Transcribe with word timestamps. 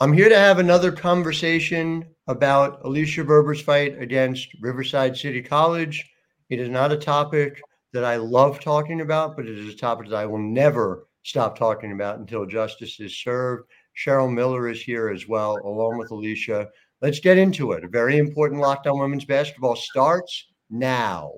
I'm 0.00 0.12
here 0.12 0.28
to 0.28 0.38
have 0.38 0.60
another 0.60 0.92
conversation 0.92 2.04
about 2.28 2.84
Alicia 2.84 3.24
Berber's 3.24 3.60
fight 3.60 4.00
against 4.00 4.46
Riverside 4.60 5.16
City 5.16 5.42
College. 5.42 6.08
It 6.50 6.60
is 6.60 6.68
not 6.68 6.92
a 6.92 6.96
topic 6.96 7.60
that 7.92 8.04
I 8.04 8.14
love 8.14 8.60
talking 8.60 9.00
about, 9.00 9.34
but 9.34 9.46
it 9.46 9.58
is 9.58 9.74
a 9.74 9.76
topic 9.76 10.08
that 10.10 10.16
I 10.16 10.24
will 10.24 10.38
never 10.38 11.08
stop 11.24 11.58
talking 11.58 11.90
about 11.90 12.20
until 12.20 12.46
justice 12.46 13.00
is 13.00 13.20
served. 13.20 13.64
Cheryl 13.96 14.32
Miller 14.32 14.68
is 14.68 14.80
here 14.80 15.08
as 15.08 15.26
well, 15.26 15.56
along 15.64 15.98
with 15.98 16.12
Alicia. 16.12 16.68
Let's 17.02 17.18
get 17.18 17.36
into 17.36 17.72
it. 17.72 17.82
A 17.82 17.88
very 17.88 18.18
important 18.18 18.60
Locked 18.60 18.86
On 18.86 19.00
Women's 19.00 19.24
Basketball 19.24 19.74
starts 19.74 20.46
now. 20.70 21.32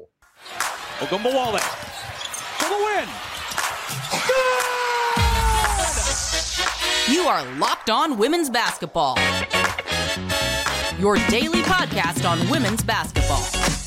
For 0.99 1.07
You 7.21 7.27
are 7.27 7.45
Locked 7.57 7.91
On 7.91 8.17
Women's 8.17 8.49
Basketball, 8.49 9.19
your 10.99 11.17
daily 11.29 11.61
podcast 11.61 12.27
on 12.27 12.49
women's 12.49 12.83
basketball. 12.83 13.80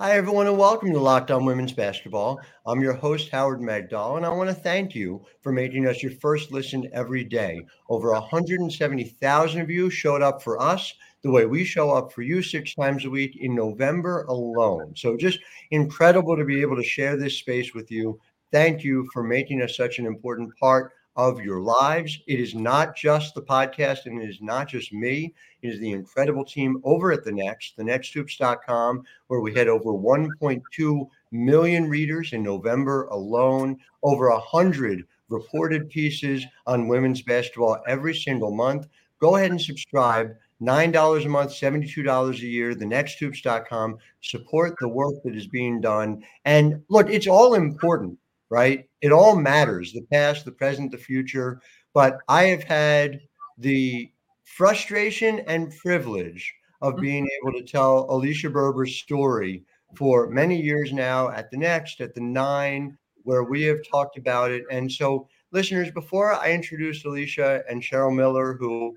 Hi, 0.00 0.12
everyone, 0.12 0.46
and 0.46 0.56
welcome 0.56 0.92
to 0.92 1.00
Locked 1.00 1.32
On 1.32 1.44
Women's 1.44 1.72
Basketball. 1.72 2.38
I'm 2.64 2.80
your 2.80 2.92
host, 2.92 3.30
Howard 3.30 3.58
Megdal, 3.58 4.16
and 4.16 4.24
I 4.24 4.28
want 4.28 4.48
to 4.48 4.54
thank 4.54 4.94
you 4.94 5.26
for 5.40 5.50
making 5.50 5.88
us 5.88 6.04
your 6.04 6.12
first 6.12 6.52
listen 6.52 6.88
every 6.92 7.24
day. 7.24 7.66
Over 7.88 8.12
170,000 8.12 9.60
of 9.60 9.68
you 9.68 9.90
showed 9.90 10.22
up 10.22 10.40
for 10.40 10.62
us 10.62 10.94
the 11.22 11.32
way 11.32 11.46
we 11.46 11.64
show 11.64 11.90
up 11.90 12.12
for 12.12 12.22
you 12.22 12.42
six 12.42 12.76
times 12.76 13.06
a 13.06 13.10
week 13.10 13.38
in 13.40 13.56
November 13.56 14.22
alone. 14.28 14.92
So, 14.94 15.16
just 15.16 15.40
incredible 15.72 16.36
to 16.36 16.44
be 16.44 16.60
able 16.60 16.76
to 16.76 16.84
share 16.84 17.16
this 17.16 17.40
space 17.40 17.74
with 17.74 17.90
you. 17.90 18.20
Thank 18.52 18.84
you 18.84 19.08
for 19.12 19.24
making 19.24 19.62
us 19.62 19.76
such 19.76 19.98
an 19.98 20.06
important 20.06 20.56
part 20.60 20.92
of 21.18 21.40
your 21.40 21.60
lives. 21.60 22.16
It 22.28 22.38
is 22.38 22.54
not 22.54 22.96
just 22.96 23.34
the 23.34 23.42
podcast 23.42 24.06
and 24.06 24.22
it 24.22 24.30
is 24.30 24.40
not 24.40 24.68
just 24.68 24.92
me. 24.92 25.34
It 25.62 25.68
is 25.68 25.80
the 25.80 25.90
incredible 25.90 26.44
team 26.44 26.80
over 26.84 27.10
at 27.10 27.24
The 27.24 27.32
Next, 27.32 27.76
thenexthoops.com, 27.76 29.02
where 29.26 29.40
we 29.40 29.52
had 29.52 29.66
over 29.66 29.90
1.2 29.90 31.08
million 31.32 31.90
readers 31.90 32.32
in 32.32 32.44
November 32.44 33.06
alone, 33.06 33.78
over 34.04 34.30
100 34.30 35.04
reported 35.28 35.90
pieces 35.90 36.46
on 36.68 36.86
women's 36.86 37.20
basketball 37.20 37.82
every 37.88 38.14
single 38.14 38.54
month. 38.54 38.86
Go 39.20 39.36
ahead 39.36 39.50
and 39.50 39.60
subscribe. 39.60 40.34
$9 40.62 41.24
a 41.24 41.28
month, 41.28 41.50
$72 41.50 42.32
a 42.32 42.46
year, 42.46 42.74
thenexthoops.com. 42.74 43.98
Support 44.22 44.76
the 44.80 44.88
work 44.88 45.14
that 45.24 45.34
is 45.34 45.48
being 45.48 45.80
done. 45.80 46.22
And 46.44 46.82
look, 46.88 47.10
it's 47.10 47.26
all 47.26 47.54
important 47.54 48.18
right? 48.50 48.88
It 49.00 49.12
all 49.12 49.36
matters 49.36 49.92
the 49.92 50.06
past, 50.12 50.44
the 50.44 50.52
present, 50.52 50.90
the 50.90 50.98
future. 50.98 51.60
But 51.94 52.18
I 52.28 52.44
have 52.44 52.62
had 52.62 53.20
the 53.58 54.10
frustration 54.44 55.40
and 55.40 55.74
privilege 55.76 56.54
of 56.80 56.94
mm-hmm. 56.94 57.02
being 57.02 57.28
able 57.42 57.58
to 57.58 57.64
tell 57.64 58.06
Alicia 58.10 58.50
Berber's 58.50 58.96
story 58.96 59.64
for 59.96 60.28
many 60.28 60.60
years 60.60 60.92
now 60.92 61.30
at 61.30 61.50
the 61.50 61.56
next, 61.56 62.00
at 62.00 62.14
the 62.14 62.20
nine, 62.20 62.96
where 63.24 63.44
we 63.44 63.62
have 63.62 63.78
talked 63.90 64.16
about 64.16 64.50
it. 64.50 64.64
And 64.70 64.90
so, 64.90 65.28
listeners, 65.50 65.90
before 65.90 66.32
I 66.32 66.52
introduce 66.52 67.04
Alicia 67.04 67.62
and 67.68 67.82
Cheryl 67.82 68.14
Miller, 68.14 68.54
who 68.54 68.96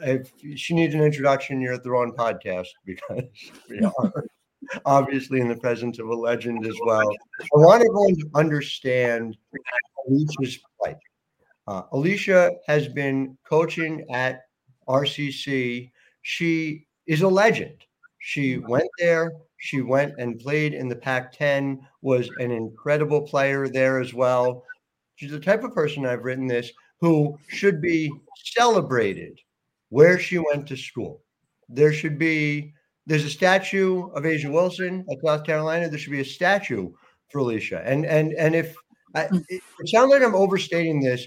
if 0.00 0.32
she 0.56 0.74
needs 0.74 0.94
an 0.94 1.02
introduction, 1.02 1.60
you're 1.60 1.74
at 1.74 1.82
the 1.82 1.90
wrong 1.90 2.12
podcast 2.12 2.68
because 2.86 3.24
we 3.68 3.80
are 3.80 4.24
obviously 4.84 5.40
in 5.40 5.48
the 5.48 5.56
presence 5.56 5.98
of 5.98 6.08
a 6.08 6.14
legend 6.14 6.66
as 6.66 6.76
well. 6.84 7.08
I 7.40 7.46
want 7.54 7.82
everyone 7.82 8.16
to 8.16 8.30
understand 8.34 9.36
Alicia's 10.08 10.58
plight. 10.78 10.96
Uh, 11.66 11.82
Alicia 11.92 12.50
has 12.66 12.88
been 12.88 13.36
coaching 13.48 14.04
at 14.10 14.42
RCC. 14.88 15.90
She 16.22 16.86
is 17.06 17.22
a 17.22 17.28
legend. 17.28 17.84
She 18.18 18.58
went 18.58 18.88
there. 18.98 19.32
She 19.58 19.80
went 19.80 20.14
and 20.18 20.40
played 20.40 20.74
in 20.74 20.88
the 20.88 20.96
Pac 20.96 21.32
10, 21.32 21.86
was 22.00 22.28
an 22.38 22.50
incredible 22.50 23.22
player 23.22 23.68
there 23.68 24.00
as 24.00 24.12
well. 24.12 24.64
She's 25.14 25.30
the 25.30 25.38
type 25.38 25.62
of 25.62 25.72
person 25.72 26.04
I've 26.04 26.24
written 26.24 26.48
this 26.48 26.72
who 27.00 27.38
should 27.48 27.80
be 27.80 28.12
celebrated 28.34 29.38
where 29.90 30.18
she 30.18 30.38
went 30.38 30.66
to 30.66 30.76
school. 30.76 31.22
There 31.68 31.92
should 31.92 32.18
be 32.18 32.74
there's 33.06 33.24
a 33.24 33.30
statue 33.30 34.08
of 34.10 34.24
A'ja 34.24 34.50
Wilson 34.50 35.04
at 35.10 35.18
South 35.24 35.44
Carolina. 35.44 35.88
There 35.88 35.98
should 35.98 36.12
be 36.12 36.20
a 36.20 36.24
statue 36.24 36.92
for 37.30 37.38
Alicia. 37.38 37.82
And 37.84 38.06
and 38.06 38.32
and 38.34 38.54
if 38.54 38.74
I, 39.14 39.24
hmm. 39.24 39.38
it, 39.48 39.62
it 39.80 39.88
sounds 39.88 40.10
like 40.10 40.22
I'm 40.22 40.34
overstating 40.34 41.00
this, 41.00 41.26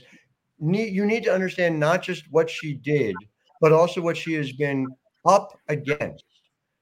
you 0.60 1.06
need 1.06 1.24
to 1.24 1.34
understand 1.34 1.80
not 1.80 2.02
just 2.02 2.24
what 2.32 2.50
she 2.50 2.76
did, 2.76 3.16
but 3.62 3.74
also 3.74 4.02
what 4.02 4.18
she 4.18 4.34
has 4.34 4.52
been 4.54 4.88
up 5.26 5.58
against. 5.68 6.24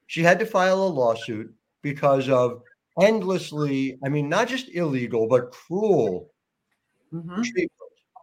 She 0.06 0.22
had 0.22 0.38
to 0.38 0.46
file 0.46 0.84
a 0.84 0.86
lawsuit 0.86 1.52
because 1.82 2.28
of 2.28 2.62
endlessly, 3.00 3.98
I 4.04 4.08
mean, 4.08 4.28
not 4.28 4.48
just 4.48 4.68
illegal, 4.74 5.26
but 5.26 5.50
cruel 5.50 6.30
mm-hmm. 7.12 7.42
treatment 7.42 7.70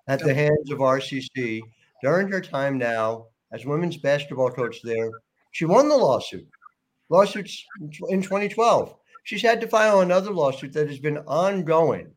at 0.08 0.24
the 0.24 0.34
hands 0.34 0.72
of 0.72 0.80
RCC 0.80 1.62
during 2.02 2.32
her 2.32 2.42
time 2.42 2.78
now 2.78 3.26
as 3.52 3.66
women's 3.66 3.98
basketball 3.98 4.52
coach 4.52 4.82
there. 4.84 5.12
She 5.52 5.66
won 5.66 5.90
the 5.90 5.98
lawsuit 5.98 6.48
lawsuits 7.12 7.64
in 8.10 8.22
2012. 8.22 8.96
She's 9.24 9.42
had 9.42 9.62
to 9.62 9.68
file 9.68 10.02
another 10.02 10.32
lawsuit 10.32 10.74
that 10.74 10.88
has 10.88 10.98
been 10.98 11.20
ongoing 11.20 12.10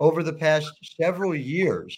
over 0.00 0.22
the 0.22 0.32
past 0.32 0.70
several 1.00 1.34
years. 1.34 1.96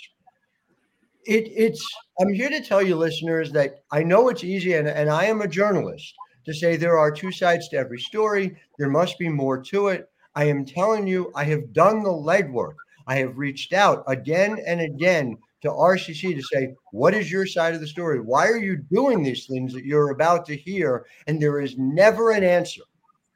It, 1.24 1.50
it's 1.56 1.84
I'm 2.20 2.32
here 2.32 2.50
to 2.50 2.62
tell 2.62 2.82
you, 2.82 2.94
listeners, 2.94 3.50
that 3.52 3.82
I 3.90 4.04
know 4.04 4.28
it's 4.28 4.44
easy, 4.44 4.74
and, 4.74 4.86
and 4.86 5.10
I 5.10 5.24
am 5.24 5.40
a 5.40 5.48
journalist, 5.48 6.14
to 6.44 6.54
say 6.54 6.76
there 6.76 6.98
are 6.98 7.10
two 7.10 7.32
sides 7.32 7.68
to 7.70 7.76
every 7.76 7.98
story. 7.98 8.56
There 8.78 8.90
must 8.90 9.18
be 9.18 9.28
more 9.28 9.60
to 9.64 9.88
it. 9.88 10.08
I 10.36 10.44
am 10.44 10.64
telling 10.64 11.06
you, 11.06 11.32
I 11.34 11.44
have 11.44 11.72
done 11.72 12.04
the 12.04 12.10
legwork. 12.10 12.76
I 13.08 13.16
have 13.16 13.38
reached 13.38 13.72
out 13.72 14.04
again 14.06 14.62
and 14.64 14.80
again 14.80 15.36
to 15.62 15.68
RCC 15.68 16.34
to 16.34 16.42
say, 16.42 16.74
what 16.92 17.14
is 17.14 17.30
your 17.30 17.46
side 17.46 17.74
of 17.74 17.80
the 17.80 17.86
story? 17.86 18.20
Why 18.20 18.46
are 18.46 18.58
you 18.58 18.76
doing 18.76 19.22
these 19.22 19.46
things 19.46 19.72
that 19.72 19.84
you're 19.84 20.10
about 20.10 20.46
to 20.46 20.56
hear? 20.56 21.06
And 21.26 21.40
there 21.40 21.60
is 21.60 21.76
never 21.78 22.32
an 22.32 22.44
answer. 22.44 22.82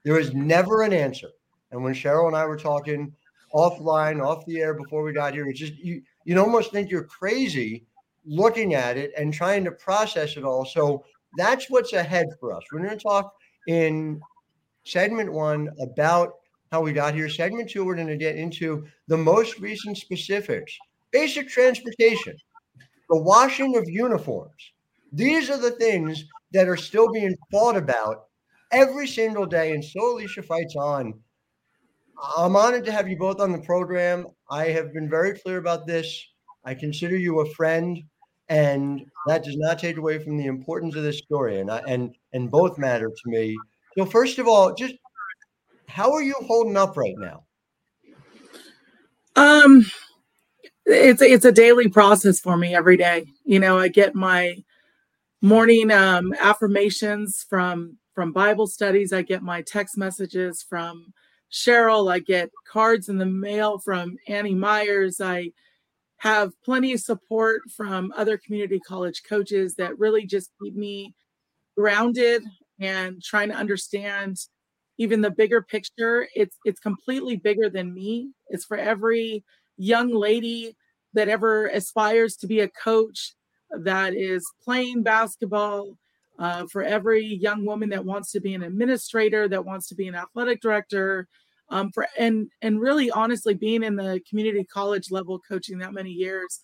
There 0.04 0.18
is 0.18 0.34
never 0.34 0.82
an 0.82 0.92
answer. 0.92 1.30
And 1.72 1.82
when 1.82 1.94
Cheryl 1.94 2.26
and 2.26 2.36
I 2.36 2.44
were 2.46 2.56
talking 2.56 3.12
offline, 3.54 4.24
off 4.24 4.44
the 4.46 4.60
air 4.60 4.74
before 4.74 5.02
we 5.02 5.12
got 5.12 5.34
here, 5.34 5.48
it's 5.48 5.58
just 5.58 5.74
you 5.74 6.02
you 6.24 6.38
almost 6.38 6.72
think 6.72 6.90
you're 6.90 7.04
crazy 7.04 7.84
looking 8.24 8.74
at 8.74 8.96
it 8.96 9.12
and 9.16 9.32
trying 9.32 9.64
to 9.64 9.72
process 9.72 10.36
it 10.36 10.44
all. 10.44 10.64
So 10.64 11.04
that's 11.36 11.70
what's 11.70 11.92
ahead 11.92 12.26
for 12.38 12.54
us. 12.54 12.62
We're 12.72 12.82
going 12.82 12.96
to 12.96 13.02
talk 13.02 13.32
in 13.66 14.20
segment 14.84 15.32
one 15.32 15.68
about 15.80 16.34
how 16.70 16.82
we 16.82 16.92
got 16.92 17.14
here. 17.14 17.28
Segment 17.28 17.70
two, 17.70 17.84
we're 17.84 17.94
going 17.94 18.06
to 18.06 18.16
get 18.16 18.36
into 18.36 18.86
the 19.08 19.16
most 19.16 19.58
recent 19.58 19.96
specifics 19.96 20.76
basic 21.12 21.48
transportation, 21.48 22.36
the 23.08 23.20
washing 23.20 23.76
of 23.76 23.88
uniforms. 23.88 24.72
These 25.12 25.50
are 25.50 25.58
the 25.58 25.72
things 25.72 26.24
that 26.52 26.68
are 26.68 26.76
still 26.76 27.10
being 27.12 27.36
fought 27.50 27.76
about 27.76 28.24
every 28.72 29.06
single 29.06 29.46
day. 29.46 29.72
And 29.72 29.84
so 29.84 30.14
Alicia 30.14 30.42
fights 30.42 30.76
on. 30.76 31.14
I'm 32.36 32.54
honored 32.54 32.84
to 32.84 32.92
have 32.92 33.08
you 33.08 33.16
both 33.16 33.40
on 33.40 33.52
the 33.52 33.58
program. 33.58 34.26
I 34.50 34.66
have 34.66 34.92
been 34.92 35.08
very 35.08 35.38
clear 35.38 35.58
about 35.58 35.86
this. 35.86 36.22
I 36.64 36.74
consider 36.74 37.16
you 37.16 37.40
a 37.40 37.50
friend, 37.54 38.02
and 38.48 39.06
that 39.26 39.42
does 39.42 39.56
not 39.56 39.78
take 39.78 39.96
away 39.96 40.18
from 40.18 40.36
the 40.36 40.46
importance 40.46 40.94
of 40.96 41.02
this 41.02 41.18
story. 41.18 41.60
And 41.60 41.70
I, 41.70 41.78
and 41.88 42.14
and 42.34 42.50
both 42.50 42.76
matter 42.78 43.08
to 43.08 43.30
me. 43.30 43.56
So 43.96 44.04
first 44.04 44.38
of 44.38 44.46
all, 44.46 44.74
just 44.74 44.94
how 45.88 46.12
are 46.12 46.22
you 46.22 46.34
holding 46.46 46.76
up 46.76 46.96
right 46.96 47.14
now? 47.16 47.44
Um, 49.36 49.86
it's 50.90 51.22
it's 51.22 51.44
a 51.44 51.52
daily 51.52 51.88
process 51.88 52.40
for 52.40 52.56
me 52.56 52.74
every 52.74 52.96
day. 52.96 53.26
You 53.44 53.60
know, 53.60 53.78
I 53.78 53.88
get 53.88 54.14
my 54.14 54.62
morning 55.42 55.90
um, 55.90 56.34
affirmations 56.38 57.46
from 57.48 57.96
from 58.14 58.32
Bible 58.32 58.66
studies. 58.66 59.12
I 59.12 59.22
get 59.22 59.42
my 59.42 59.62
text 59.62 59.96
messages 59.96 60.62
from 60.62 61.12
Cheryl. 61.50 62.12
I 62.12 62.18
get 62.18 62.50
cards 62.70 63.08
in 63.08 63.18
the 63.18 63.26
mail 63.26 63.78
from 63.78 64.16
Annie 64.28 64.54
Meyers. 64.54 65.20
I 65.20 65.52
have 66.18 66.52
plenty 66.62 66.92
of 66.92 67.00
support 67.00 67.62
from 67.74 68.12
other 68.16 68.36
community 68.36 68.78
college 68.80 69.22
coaches 69.26 69.74
that 69.76 69.98
really 69.98 70.26
just 70.26 70.50
keep 70.62 70.76
me 70.76 71.14
grounded 71.76 72.42
and 72.78 73.22
trying 73.22 73.48
to 73.48 73.54
understand 73.54 74.36
even 74.98 75.22
the 75.22 75.30
bigger 75.30 75.62
picture. 75.62 76.28
It's 76.34 76.56
it's 76.64 76.80
completely 76.80 77.36
bigger 77.36 77.70
than 77.70 77.94
me. 77.94 78.32
It's 78.48 78.64
for 78.64 78.76
every 78.76 79.44
young 79.78 80.12
lady 80.12 80.76
that 81.14 81.28
ever 81.28 81.66
aspires 81.68 82.36
to 82.36 82.46
be 82.46 82.60
a 82.60 82.68
coach 82.68 83.34
that 83.70 84.14
is 84.14 84.44
playing 84.62 85.02
basketball, 85.02 85.96
uh, 86.40 86.66
for 86.72 86.82
every 86.82 87.24
young 87.24 87.66
woman 87.66 87.90
that 87.90 88.04
wants 88.04 88.32
to 88.32 88.40
be 88.40 88.54
an 88.54 88.62
administrator, 88.62 89.46
that 89.46 89.64
wants 89.64 89.86
to 89.88 89.94
be 89.94 90.08
an 90.08 90.14
athletic 90.14 90.60
director, 90.60 91.28
um, 91.68 91.92
for 91.92 92.06
and 92.18 92.48
and 92.62 92.80
really 92.80 93.10
honestly 93.10 93.54
being 93.54 93.82
in 93.82 93.94
the 93.94 94.20
community 94.28 94.64
college 94.64 95.10
level 95.10 95.38
coaching 95.38 95.78
that 95.78 95.92
many 95.92 96.10
years, 96.10 96.60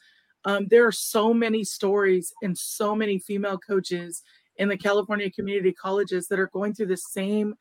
um, 0.46 0.66
there 0.68 0.86
are 0.86 0.92
so 0.92 1.34
many 1.34 1.62
stories 1.62 2.32
and 2.42 2.56
so 2.56 2.96
many 2.96 3.18
female 3.18 3.58
coaches 3.58 4.22
in 4.56 4.68
the 4.68 4.78
California 4.78 5.30
community 5.30 5.72
colleges 5.72 6.26
that 6.28 6.38
are 6.38 6.50
going 6.52 6.72
through 6.72 6.86
the 6.86 6.96
same 6.96 7.54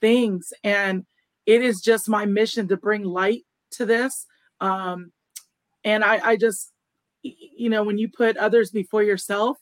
things, 0.00 0.52
and 0.62 1.04
it 1.46 1.62
is 1.62 1.80
just 1.80 2.08
my 2.08 2.24
mission 2.24 2.68
to 2.68 2.76
bring 2.76 3.02
light 3.02 3.44
to 3.72 3.84
this. 3.84 4.24
Um, 4.60 5.12
and 5.86 6.04
I, 6.04 6.20
I 6.32 6.36
just, 6.36 6.72
you 7.22 7.70
know, 7.70 7.84
when 7.84 7.96
you 7.96 8.08
put 8.08 8.36
others 8.36 8.70
before 8.70 9.04
yourself, 9.04 9.56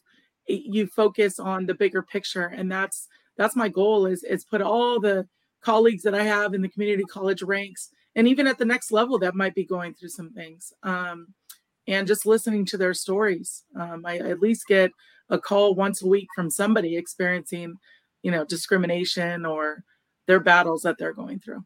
you 0.48 0.86
focus 0.86 1.38
on 1.38 1.66
the 1.66 1.74
bigger 1.74 2.02
picture, 2.02 2.46
and 2.46 2.72
that's 2.72 3.06
that's 3.36 3.54
my 3.54 3.68
goal 3.68 4.06
is 4.06 4.24
is 4.24 4.44
put 4.44 4.62
all 4.62 4.98
the 4.98 5.28
colleagues 5.60 6.02
that 6.02 6.14
I 6.14 6.22
have 6.24 6.54
in 6.54 6.62
the 6.62 6.68
community 6.68 7.04
college 7.04 7.42
ranks, 7.42 7.90
and 8.16 8.26
even 8.26 8.46
at 8.46 8.58
the 8.58 8.64
next 8.64 8.90
level 8.90 9.18
that 9.18 9.34
might 9.34 9.54
be 9.54 9.64
going 9.64 9.94
through 9.94 10.08
some 10.08 10.32
things. 10.32 10.72
Um, 10.82 11.28
and 11.86 12.06
just 12.06 12.24
listening 12.24 12.64
to 12.64 12.78
their 12.78 12.94
stories. 12.94 13.64
Um, 13.78 14.06
I, 14.06 14.16
at 14.16 14.40
least 14.40 14.66
get 14.66 14.90
a 15.28 15.38
call 15.38 15.74
once 15.74 16.02
a 16.02 16.06
week 16.06 16.28
from 16.34 16.50
somebody 16.50 16.96
experiencing, 16.96 17.74
you 18.22 18.30
know, 18.30 18.46
discrimination 18.46 19.44
or 19.44 19.84
their 20.26 20.40
battles 20.40 20.80
that 20.82 20.96
they're 20.98 21.12
going 21.12 21.40
through. 21.40 21.62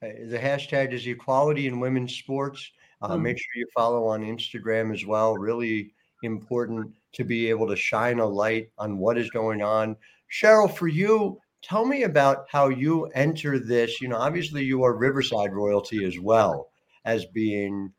The 0.00 0.38
hashtag 0.38 0.94
is 0.94 1.06
equality 1.06 1.66
in 1.66 1.80
women's 1.80 2.14
sports. 2.14 2.70
Uh, 3.00 3.10
mm-hmm. 3.10 3.22
Make 3.22 3.38
sure 3.38 3.52
you 3.56 3.66
follow 3.74 4.06
on 4.06 4.22
Instagram 4.22 4.92
as 4.92 5.06
well. 5.06 5.34
Really 5.34 5.92
important 6.22 6.92
to 7.12 7.24
be 7.24 7.48
able 7.48 7.66
to 7.68 7.76
shine 7.76 8.18
a 8.18 8.26
light 8.26 8.70
on 8.78 8.98
what 8.98 9.18
is 9.18 9.30
going 9.30 9.62
on. 9.62 9.96
Cheryl, 10.30 10.72
for 10.72 10.88
you, 10.88 11.40
tell 11.62 11.84
me 11.84 12.02
about 12.02 12.46
how 12.50 12.68
you 12.68 13.06
enter 13.14 13.58
this. 13.58 14.00
You 14.00 14.08
know, 14.08 14.16
obviously 14.16 14.64
you 14.64 14.82
are 14.82 14.96
Riverside 14.96 15.52
royalty 15.52 16.04
as 16.04 16.18
well 16.18 16.70
as 17.04 17.24
being. 17.26 17.92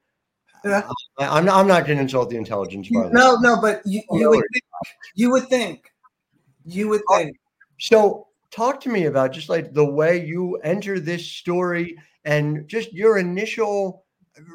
Yeah. 0.65 0.81
I'm 1.17 1.45
not. 1.45 1.57
I'm 1.57 1.67
not 1.67 1.85
going 1.85 1.97
to 1.97 2.03
insult 2.03 2.29
the 2.29 2.35
intelligence. 2.35 2.89
No, 2.91 3.35
no, 3.35 3.61
but 3.61 3.81
you, 3.85 4.01
oh, 4.09 4.19
you 4.19 4.29
would 4.29 4.43
think, 4.51 4.63
you 5.15 5.31
would 5.31 5.47
think, 5.47 5.91
you 6.65 6.89
would 6.89 7.01
think. 7.09 7.37
So, 7.79 8.27
talk 8.51 8.81
to 8.81 8.89
me 8.89 9.05
about 9.05 9.31
just 9.31 9.47
like 9.47 9.73
the 9.73 9.85
way 9.85 10.25
you 10.25 10.57
enter 10.57 10.99
this 10.99 11.25
story 11.25 11.97
and 12.25 12.67
just 12.67 12.91
your 12.91 13.17
initial 13.17 14.03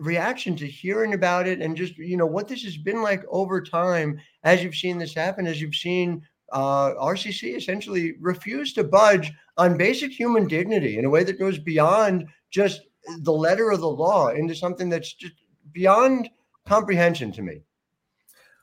reaction 0.00 0.56
to 0.56 0.66
hearing 0.66 1.14
about 1.14 1.46
it 1.46 1.60
and 1.60 1.76
just 1.76 1.96
you 1.96 2.16
know 2.16 2.26
what 2.26 2.48
this 2.48 2.62
has 2.62 2.76
been 2.76 3.02
like 3.02 3.24
over 3.28 3.62
time 3.62 4.18
as 4.42 4.62
you've 4.62 4.74
seen 4.74 4.98
this 4.98 5.14
happen 5.14 5.46
as 5.46 5.60
you've 5.60 5.74
seen 5.74 6.22
uh, 6.52 6.94
RCC 6.94 7.56
essentially 7.56 8.14
refuse 8.20 8.72
to 8.74 8.84
budge 8.84 9.32
on 9.56 9.76
basic 9.76 10.12
human 10.12 10.46
dignity 10.46 10.98
in 10.98 11.04
a 11.04 11.10
way 11.10 11.24
that 11.24 11.38
goes 11.38 11.58
beyond 11.58 12.26
just 12.50 12.82
the 13.20 13.32
letter 13.32 13.70
of 13.70 13.80
the 13.80 13.88
law 13.88 14.28
into 14.28 14.54
something 14.54 14.88
that's 14.88 15.12
just 15.14 15.34
beyond 15.72 16.28
comprehension 16.66 17.32
to 17.32 17.42
me. 17.42 17.60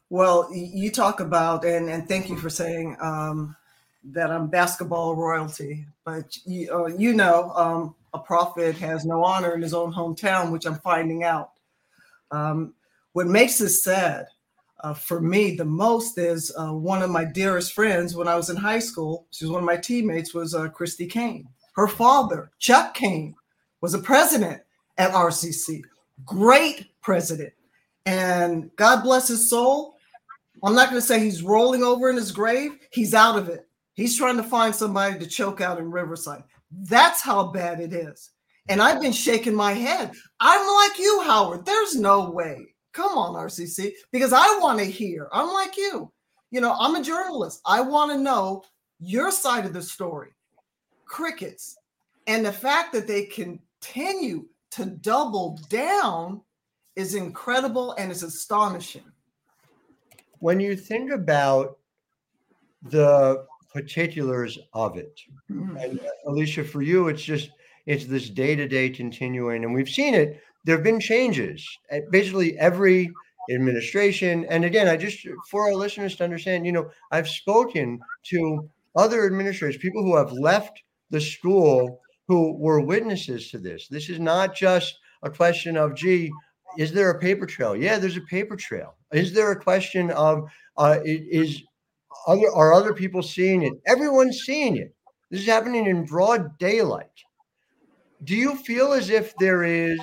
Well, 0.10 0.50
you 0.54 0.92
talk 0.92 1.20
about, 1.20 1.64
and, 1.64 1.90
and 1.90 2.08
thank 2.08 2.30
you 2.30 2.38
for 2.38 2.50
saying 2.50 2.98
um, 3.02 3.56
that 4.04 4.32
I'm 4.32 4.48
basketball 4.48 5.16
royalty, 5.16 5.86
but 6.06 6.36
you, 6.46 6.74
uh, 6.74 6.88
you 6.88 7.14
know, 7.14 7.52
um, 7.52 7.96
a 8.14 8.20
prophet 8.20 8.76
has 8.78 9.06
no 9.06 9.24
honor 9.24 9.54
in 9.54 9.62
his 9.62 9.74
own 9.74 9.94
hometown, 9.94 10.52
which 10.52 10.66
I'm 10.66 10.80
finding 10.80 11.24
out. 11.24 11.52
Um, 12.32 12.74
what 13.14 13.28
makes 13.28 13.58
this 13.58 13.84
sad 13.84 14.26
uh, 14.82 14.94
for 14.94 15.22
me 15.22 15.56
the 15.56 15.66
most 15.66 16.18
is 16.18 16.52
uh, 16.58 16.74
one 16.74 17.02
of 17.02 17.10
my 17.10 17.24
dearest 17.24 17.74
friends 17.74 18.16
when 18.16 18.28
I 18.28 18.36
was 18.36 18.50
in 18.50 18.56
high 18.56 18.80
school. 18.80 19.28
She 19.32 19.46
was 19.46 19.52
one 19.52 19.62
of 19.62 19.66
my 19.66 19.78
teammates. 19.78 20.34
Was 20.34 20.56
uh, 20.56 20.70
Christy 20.70 21.06
Kane. 21.06 21.48
Her 21.76 21.88
father, 21.88 22.52
Chuck 22.60 22.94
Kane, 22.94 23.36
was 23.82 23.94
a 23.94 24.00
president 24.00 24.62
at 24.98 25.12
RCC. 25.12 25.82
Great 26.26 26.88
president, 27.02 27.54
and 28.06 28.76
God 28.76 29.04
bless 29.04 29.28
his 29.28 29.50
soul. 29.50 29.96
I'm 30.64 30.76
not 30.76 30.90
going 30.90 31.02
to 31.02 31.08
say 31.08 31.20
he's 31.20 31.44
rolling 31.44 31.84
over 31.84 32.10
in 32.10 32.16
his 32.16 32.32
grave. 32.32 32.78
He's 32.92 33.14
out 33.14 33.38
of 33.38 33.50
it. 33.50 33.68
He's 33.94 34.18
trying 34.18 34.38
to 34.38 34.44
find 34.44 34.74
somebody 34.74 35.20
to 35.20 35.28
choke 35.28 35.62
out 35.62 35.80
in 35.80 35.92
Riverside. 35.92 36.44
That's 36.72 37.22
how 37.22 37.48
bad 37.48 37.80
it 37.80 37.94
is. 37.94 38.32
And 38.70 38.82
I've 38.82 39.02
been 39.02 39.12
shaking 39.12 39.56
my 39.56 39.74
head. 39.74 40.12
I'm 40.40 40.90
like 40.90 41.00
you, 41.00 41.22
Howard. 41.24 41.66
There's 41.66 41.96
no 41.96 42.30
way 42.30 42.72
Come 42.94 43.18
on, 43.18 43.36
RCC, 43.36 43.94
because 44.12 44.34
I 44.34 44.60
want 44.60 44.80
to 44.80 44.86
hear. 44.86 45.30
I'm 45.32 45.52
like 45.54 45.78
you. 45.78 46.12
You 46.50 46.60
know, 46.60 46.76
I'm 46.78 46.96
a 46.96 47.04
journalist. 47.04 47.62
I 47.66 47.82
want 47.82 48.12
to 48.12 48.18
know 48.18 48.64
your 49.00 49.32
side 49.32 49.66
of 49.66 49.74
the 49.74 49.82
story. 49.82 50.30
Crickets. 51.06 51.78
And 52.28 52.46
the 52.46 52.52
fact 52.52 52.92
that 52.94 53.08
they 53.08 53.26
continue 53.26 54.48
to 54.72 54.86
double 54.86 55.58
down 55.70 56.42
is 56.96 57.16
incredible 57.16 57.94
and 57.94 58.12
it's 58.12 58.24
astonishing. 58.24 59.10
When 60.40 60.60
you 60.60 60.76
think 60.76 61.12
about 61.12 61.78
the 62.84 63.46
particulars 63.74 64.58
of 64.74 64.98
it, 64.98 65.20
mm-hmm. 65.50 65.78
and 65.78 66.00
uh, 66.00 66.04
Alicia, 66.28 66.64
for 66.64 66.82
you, 66.82 67.08
it's 67.08 67.24
just 67.24 67.50
it's 67.86 68.06
this 68.06 68.30
day 68.30 68.56
to 68.56 68.68
day 68.68 68.90
continuing, 68.90 69.64
and 69.64 69.74
we've 69.74 69.90
seen 69.90 70.14
it 70.14 70.42
there 70.64 70.76
have 70.76 70.84
been 70.84 71.00
changes 71.00 71.68
at 71.90 72.10
basically 72.12 72.58
every 72.60 73.12
administration. 73.50 74.46
And 74.46 74.66
again, 74.66 74.88
I 74.88 74.98
just 74.98 75.26
for 75.50 75.68
our 75.68 75.74
listeners 75.74 76.16
to 76.18 76.24
understand, 76.24 76.66
you 76.66 76.72
know, 76.72 76.90
I've 77.12 77.28
spoken 77.28 78.00
to 78.26 78.70
other 78.96 79.26
administrators, 79.26 79.78
people 79.78 80.04
who 80.04 80.16
have 80.16 80.32
left 80.32 80.82
the 81.10 81.22
school 81.22 82.00
who 82.28 82.54
were 82.58 82.80
witnesses 82.80 83.50
to 83.52 83.58
this. 83.58 83.88
This 83.88 84.10
is 84.10 84.20
not 84.20 84.56
just 84.56 85.00
a 85.24 85.30
question 85.30 85.76
of, 85.76 85.96
gee, 85.96 86.32
is 86.78 86.92
there 86.92 87.10
a 87.10 87.20
paper 87.20 87.46
trail? 87.46 87.76
Yeah, 87.76 87.98
there's 87.98 88.18
a 88.18 88.22
paper 88.22 88.56
trail. 88.56 88.96
Is 89.12 89.34
there 89.34 89.52
a 89.52 89.60
question 89.60 90.12
of, 90.12 90.50
uh, 90.78 91.00
is 91.04 91.64
other 92.28 92.52
are 92.54 92.74
other 92.74 92.94
people 92.94 93.24
seeing 93.24 93.64
it? 93.64 93.74
Everyone's 93.86 94.42
seeing 94.42 94.78
it. 94.78 94.94
This 95.30 95.42
is 95.42 95.48
happening 95.48 95.88
in 95.88 96.06
broad 96.06 96.58
daylight. 96.58 97.08
Do 98.24 98.36
you 98.36 98.56
feel 98.56 98.94
as 98.94 99.10
if 99.10 99.36
there 99.38 99.64
is 99.64 100.00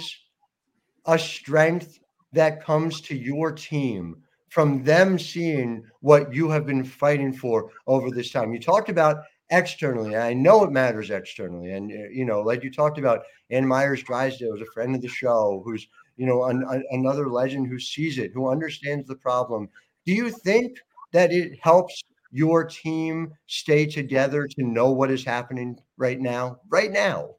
a 1.07 1.19
strength 1.19 2.01
that 2.33 2.63
comes 2.63 3.01
to 3.01 3.17
your 3.17 3.53
team 3.53 4.23
from 4.49 4.83
them 4.83 5.19
seeing 5.19 5.85
what 6.01 6.33
you 6.33 6.49
have 6.51 6.67
been 6.67 6.85
fighting 6.85 7.33
for 7.33 7.71
over 7.87 8.11
this 8.11 8.31
time. 8.31 8.53
You 8.53 8.61
talked 8.61 8.89
about 8.89 9.23
externally. 9.51 10.17
I 10.17 10.35
know 10.35 10.65
it 10.65 10.73
matters 10.73 11.11
externally. 11.11 11.73
And, 11.73 11.91
uh, 11.91 12.09
you 12.11 12.25
know, 12.25 12.41
like 12.41 12.63
you 12.63 12.71
talked 12.71 12.99
about, 12.99 13.23
Ann 13.51 13.67
Meyers 13.67 14.03
Drysdale 14.03 14.55
is 14.55 14.61
a 14.61 14.73
friend 14.73 14.95
of 14.95 15.03
the 15.03 15.09
show 15.09 15.63
who's, 15.65 15.87
you 16.17 16.27
know, 16.27 16.45
an, 16.45 16.85
another 16.91 17.29
legend 17.29 17.67
who 17.67 17.79
sees 17.79 18.19
it, 18.19 18.33
who 18.35 18.51
understands 18.51 19.07
the 19.07 19.17
problem. 19.17 19.69
Do 20.05 20.13
you 20.13 20.31
think 20.31 20.79
that 21.13 21.33
it 21.33 21.59
helps 21.63 22.03
your 22.31 22.65
team 22.65 23.33
stay 23.47 23.87
together 23.87 24.47
to 24.47 24.63
know 24.63 24.91
what 24.91 25.11
is 25.11 25.25
happening 25.25 25.79
right 25.97 26.21
now? 26.21 26.59
Right 26.69 26.91
now? 26.91 27.37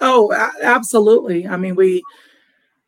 Oh, 0.00 0.32
absolutely. 0.62 1.46
I 1.46 1.56
mean, 1.56 1.74
we, 1.74 2.02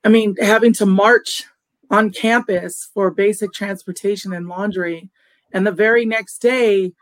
I 0.04 0.08
mean, 0.08 0.36
having 0.40 0.74
to 0.74 0.86
march 0.86 1.44
on 1.90 2.10
campus 2.10 2.90
for 2.92 3.10
basic 3.10 3.52
transportation 3.52 4.32
and 4.34 4.48
laundry. 4.48 5.10
And 5.52 5.66
the 5.66 5.72
very 5.72 6.04
next 6.04 6.38
day, 6.38 6.92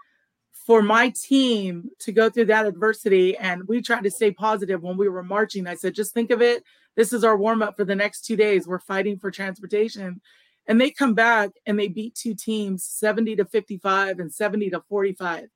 for 0.67 0.83
my 0.83 1.11
team 1.11 1.89
to 2.01 2.11
go 2.11 2.29
through 2.29 2.47
that 2.47 2.67
adversity, 2.67 3.37
and 3.37 3.63
we 3.69 3.81
tried 3.81 4.03
to 4.03 4.11
stay 4.11 4.33
positive 4.33 4.83
when 4.83 4.97
we 4.97 5.09
were 5.09 5.23
marching. 5.23 5.69
I 5.69 5.77
said, 5.77 5.95
just 5.95 6.13
think 6.13 6.33
of 6.33 6.43
it. 6.43 6.65
This 6.97 7.13
is 7.13 7.23
our 7.23 7.37
warm 7.37 7.63
up 7.63 7.77
for 7.77 7.85
the 7.85 7.95
next 7.95 8.23
two 8.25 8.35
days. 8.35 8.67
We're 8.67 8.81
fighting 8.81 9.17
for 9.17 9.31
transportation. 9.31 10.21
And 10.69 10.81
they 10.81 10.91
come 10.91 11.15
back 11.15 11.51
and 11.65 11.79
they 11.79 11.89
beat 11.89 12.15
two 12.15 12.35
teams 12.35 12.85
70 12.85 13.37
to 13.37 13.45
55 13.45 14.19
and 14.19 14.33
70 14.33 14.71
to 14.71 14.83
45. 14.89 15.49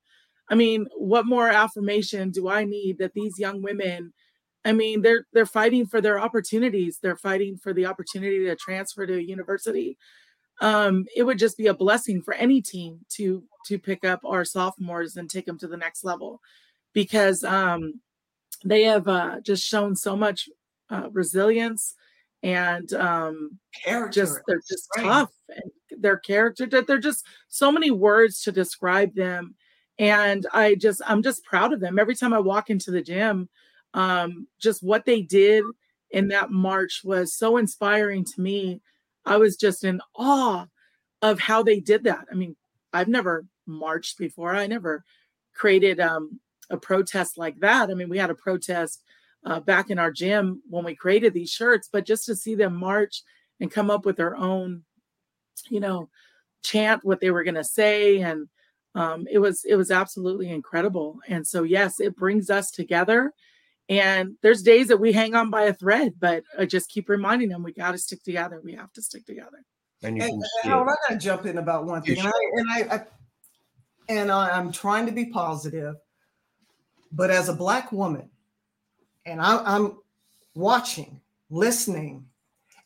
I 0.49 0.55
mean, 0.55 0.87
what 0.95 1.25
more 1.25 1.49
affirmation 1.49 2.31
do 2.31 2.49
I 2.49 2.63
need 2.63 2.97
that 2.99 3.13
these 3.13 3.39
young 3.39 3.61
women 3.61 4.13
I 4.63 4.73
mean, 4.73 5.01
they're 5.01 5.25
they're 5.33 5.45
fighting 5.45 5.87
for 5.87 6.01
their 6.01 6.19
opportunities. 6.19 6.99
They're 7.01 7.15
fighting 7.15 7.57
for 7.57 7.73
the 7.73 7.85
opportunity 7.85 8.45
to 8.45 8.55
transfer 8.55 9.05
to 9.05 9.17
a 9.17 9.21
university. 9.21 9.97
Um, 10.61 11.05
it 11.15 11.23
would 11.23 11.39
just 11.39 11.57
be 11.57 11.67
a 11.67 11.73
blessing 11.73 12.21
for 12.21 12.33
any 12.35 12.61
team 12.61 12.99
to 13.15 13.43
to 13.67 13.79
pick 13.79 14.05
up 14.05 14.21
our 14.23 14.45
sophomores 14.45 15.17
and 15.17 15.29
take 15.29 15.45
them 15.45 15.57
to 15.59 15.67
the 15.67 15.77
next 15.77 16.03
level, 16.03 16.41
because 16.93 17.43
um, 17.43 18.01
they 18.63 18.83
have 18.83 19.07
uh, 19.07 19.39
just 19.41 19.63
shown 19.63 19.95
so 19.95 20.15
much 20.15 20.47
uh, 20.89 21.09
resilience 21.11 21.95
and 22.43 22.93
um, 22.93 23.59
character. 23.83 24.21
Just 24.21 24.39
they're 24.47 24.61
just 24.69 24.87
right. 24.97 25.05
tough 25.05 25.31
and 25.49 26.01
their 26.01 26.17
character. 26.17 26.65
They're 26.65 26.97
just 26.99 27.25
so 27.47 27.71
many 27.71 27.91
words 27.91 28.41
to 28.43 28.51
describe 28.51 29.13
them, 29.15 29.55
and 29.99 30.45
I 30.53 30.75
just 30.75 31.01
I'm 31.05 31.23
just 31.23 31.43
proud 31.43 31.73
of 31.73 31.79
them. 31.79 31.99
Every 31.99 32.15
time 32.15 32.33
I 32.33 32.39
walk 32.39 32.69
into 32.69 32.91
the 32.91 33.01
gym 33.01 33.49
um, 33.93 34.47
just 34.59 34.83
what 34.83 35.05
they 35.05 35.21
did 35.21 35.63
in 36.11 36.27
that 36.29 36.51
march 36.51 37.01
was 37.03 37.33
so 37.33 37.57
inspiring 37.57 38.25
to 38.25 38.41
me. 38.41 38.81
I 39.25 39.37
was 39.37 39.55
just 39.55 39.83
in 39.83 40.01
awe 40.15 40.65
of 41.21 41.39
how 41.39 41.63
they 41.63 41.79
did 41.79 42.03
that. 42.05 42.25
I 42.31 42.35
mean, 42.35 42.55
I've 42.93 43.07
never 43.07 43.45
marched 43.67 44.17
before. 44.17 44.55
I 44.55 44.67
never 44.67 45.03
created 45.53 45.99
um, 45.99 46.39
a 46.69 46.77
protest 46.77 47.37
like 47.37 47.59
that. 47.59 47.89
I 47.89 47.93
mean, 47.93 48.09
we 48.09 48.17
had 48.17 48.29
a 48.29 48.35
protest 48.35 49.03
uh, 49.45 49.59
back 49.59 49.89
in 49.89 49.99
our 49.99 50.11
gym 50.11 50.61
when 50.69 50.83
we 50.83 50.95
created 50.95 51.33
these 51.33 51.51
shirts, 51.51 51.89
but 51.91 52.05
just 52.05 52.25
to 52.25 52.35
see 52.35 52.55
them 52.55 52.75
march 52.75 53.23
and 53.59 53.71
come 53.71 53.89
up 53.89 54.05
with 54.05 54.17
their 54.17 54.35
own, 54.35 54.83
you 55.69 55.79
know, 55.79 56.09
chant 56.63 57.03
what 57.03 57.19
they 57.19 57.31
were 57.31 57.43
going 57.43 57.55
to 57.55 57.63
say, 57.63 58.21
and 58.21 58.47
um, 58.93 59.25
it 59.31 59.39
was 59.39 59.63
it 59.65 59.75
was 59.75 59.91
absolutely 59.91 60.49
incredible. 60.49 61.19
And 61.27 61.45
so, 61.45 61.63
yes, 61.63 61.99
it 61.99 62.15
brings 62.15 62.49
us 62.49 62.71
together. 62.71 63.33
And 63.89 64.35
there's 64.41 64.61
days 64.61 64.87
that 64.87 64.99
we 64.99 65.11
hang 65.11 65.35
on 65.35 65.49
by 65.49 65.63
a 65.63 65.73
thread, 65.73 66.13
but 66.19 66.43
I 66.57 66.65
just 66.65 66.89
keep 66.89 67.09
reminding 67.09 67.49
them 67.49 67.63
we 67.63 67.73
got 67.73 67.91
to 67.91 67.97
stick 67.97 68.23
together. 68.23 68.61
We 68.63 68.73
have 68.73 68.93
to 68.93 69.01
stick 69.01 69.25
together. 69.25 69.65
And 70.03 70.15
you 70.17 70.23
and, 70.23 70.31
can 70.31 70.41
see 70.41 70.69
Howard, 70.69 70.89
I 70.89 71.11
got 71.11 71.19
to 71.19 71.25
jump 71.25 71.45
in 71.45 71.57
about 71.57 71.85
one 71.85 72.01
thing, 72.01 72.19
and 72.19 72.27
I 72.27 72.31
and 72.53 72.69
I, 72.71 72.95
I 72.95 73.05
and 74.09 74.31
I, 74.31 74.49
I'm 74.57 74.71
trying 74.71 75.05
to 75.07 75.11
be 75.11 75.25
positive, 75.25 75.95
but 77.11 77.31
as 77.31 77.49
a 77.49 77.53
black 77.53 77.91
woman, 77.91 78.29
and 79.25 79.41
I, 79.41 79.57
I'm 79.63 79.97
watching, 80.55 81.21
listening, 81.49 82.25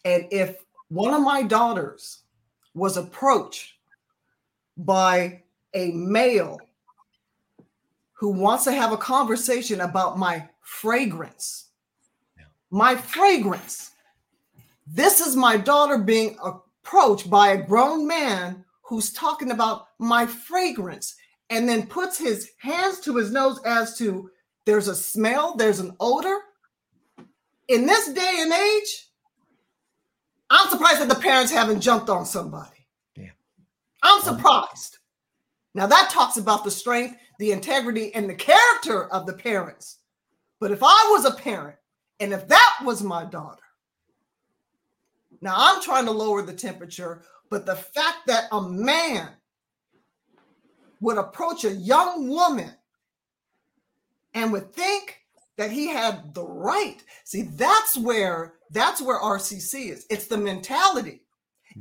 and 0.04 0.28
if 0.32 0.58
one 0.90 1.14
of 1.14 1.22
my 1.22 1.44
daughters 1.44 2.24
was 2.74 2.98
approached 2.98 3.74
by 4.78 5.42
a 5.74 5.92
male 5.92 6.60
who 8.14 8.30
wants 8.30 8.64
to 8.66 8.72
have 8.72 8.92
a 8.92 8.98
conversation 8.98 9.82
about 9.82 10.18
my 10.18 10.48
fragrance, 10.62 11.70
my 12.72 12.96
fragrance. 12.96 13.92
This 14.88 15.20
is 15.20 15.36
my 15.36 15.58
daughter 15.58 15.98
being 15.98 16.38
approached 16.44 17.30
by 17.30 17.50
a 17.50 17.64
grown 17.64 18.08
man 18.08 18.64
who's 18.84 19.12
talking 19.12 19.52
about 19.52 19.88
my 20.00 20.26
fragrance 20.26 21.16
and 21.50 21.68
then 21.68 21.88
puts 21.88 22.18
his 22.18 22.52
hands 22.60 23.00
to 23.02 23.16
his 23.16 23.32
nose 23.32 23.60
as 23.66 23.98
to 23.98 24.30
there's 24.66 24.88
a 24.88 24.96
smell, 24.96 25.56
there's 25.56 25.80
an 25.80 25.96
odor. 26.00 26.40
In 27.68 27.86
this 27.86 28.12
day 28.14 28.36
and 28.40 28.52
age, 28.52 29.10
I'm 30.50 30.70
surprised 30.70 31.02
that 31.02 31.10
the 31.10 31.16
parents 31.16 31.52
haven't 31.52 31.82
jumped 31.82 32.10
on 32.10 32.26
somebody. 32.26 32.88
Yeah. 33.16 33.32
I'm 34.04 34.22
surprised. 34.22 35.00
Now 35.74 35.88
that 35.88 36.10
talks 36.10 36.38
about 36.38 36.64
the 36.64 36.72
strength, 36.72 37.18
the 37.40 37.52
integrity, 37.52 38.14
and 38.14 38.30
the 38.30 38.36
character 38.36 39.12
of 39.12 39.26
the 39.26 39.34
parents. 39.34 40.00
But 40.60 40.72
if 40.72 40.82
I 40.82 41.08
was 41.12 41.26
a 41.26 41.32
parent 41.32 41.78
and 42.20 42.34
if 42.34 42.48
that 42.48 42.80
was 42.84 43.04
my 43.04 43.26
daughter, 43.26 43.62
now 45.42 45.56
I'm 45.58 45.82
trying 45.82 46.06
to 46.06 46.12
lower 46.12 46.42
the 46.42 46.54
temperature, 46.54 47.24
but 47.50 47.66
the 47.66 47.76
fact 47.76 48.20
that 48.28 48.48
a 48.52 48.62
man 48.62 49.30
would 51.02 51.18
approach 51.18 51.66
a 51.66 51.72
young 51.72 52.30
woman 52.30 52.72
and 54.36 54.52
would 54.52 54.72
think 54.74 55.22
that 55.58 55.72
he 55.72 55.88
had 55.88 56.34
the 56.34 56.46
right. 56.46 57.02
See, 57.24 57.44
that's 57.44 57.98
where 57.98 58.56
that's 58.70 59.02
where 59.02 59.20
RCC 59.20 59.90
is. 59.90 60.06
It's 60.10 60.28
the 60.28 60.38
mentality. 60.38 61.22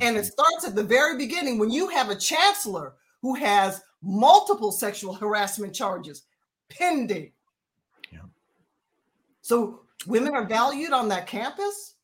And 0.00 0.16
it 0.16 0.20
mm-hmm. 0.20 0.28
starts 0.28 0.66
at 0.66 0.74
the 0.74 0.82
very 0.82 1.16
beginning 1.18 1.58
when 1.58 1.70
you 1.70 1.88
have 1.88 2.10
a 2.10 2.16
chancellor 2.16 2.94
who 3.20 3.34
has 3.34 3.82
multiple 4.02 4.72
sexual 4.72 5.14
harassment 5.14 5.74
charges 5.74 6.24
pending. 6.68 7.32
Yeah. 8.12 8.20
So 9.42 9.80
women 10.06 10.34
are 10.34 10.46
valued 10.46 10.92
on 10.92 11.08
that 11.08 11.26
campus. 11.26 11.94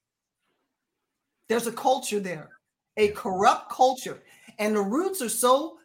There's 1.49 1.67
a 1.67 1.73
culture 1.73 2.21
there, 2.21 2.49
a 2.97 3.09
corrupt 3.09 3.71
culture. 3.71 4.23
And 4.59 4.75
the 4.75 4.83
roots 4.83 5.21
are 5.21 5.29
so 5.29 5.79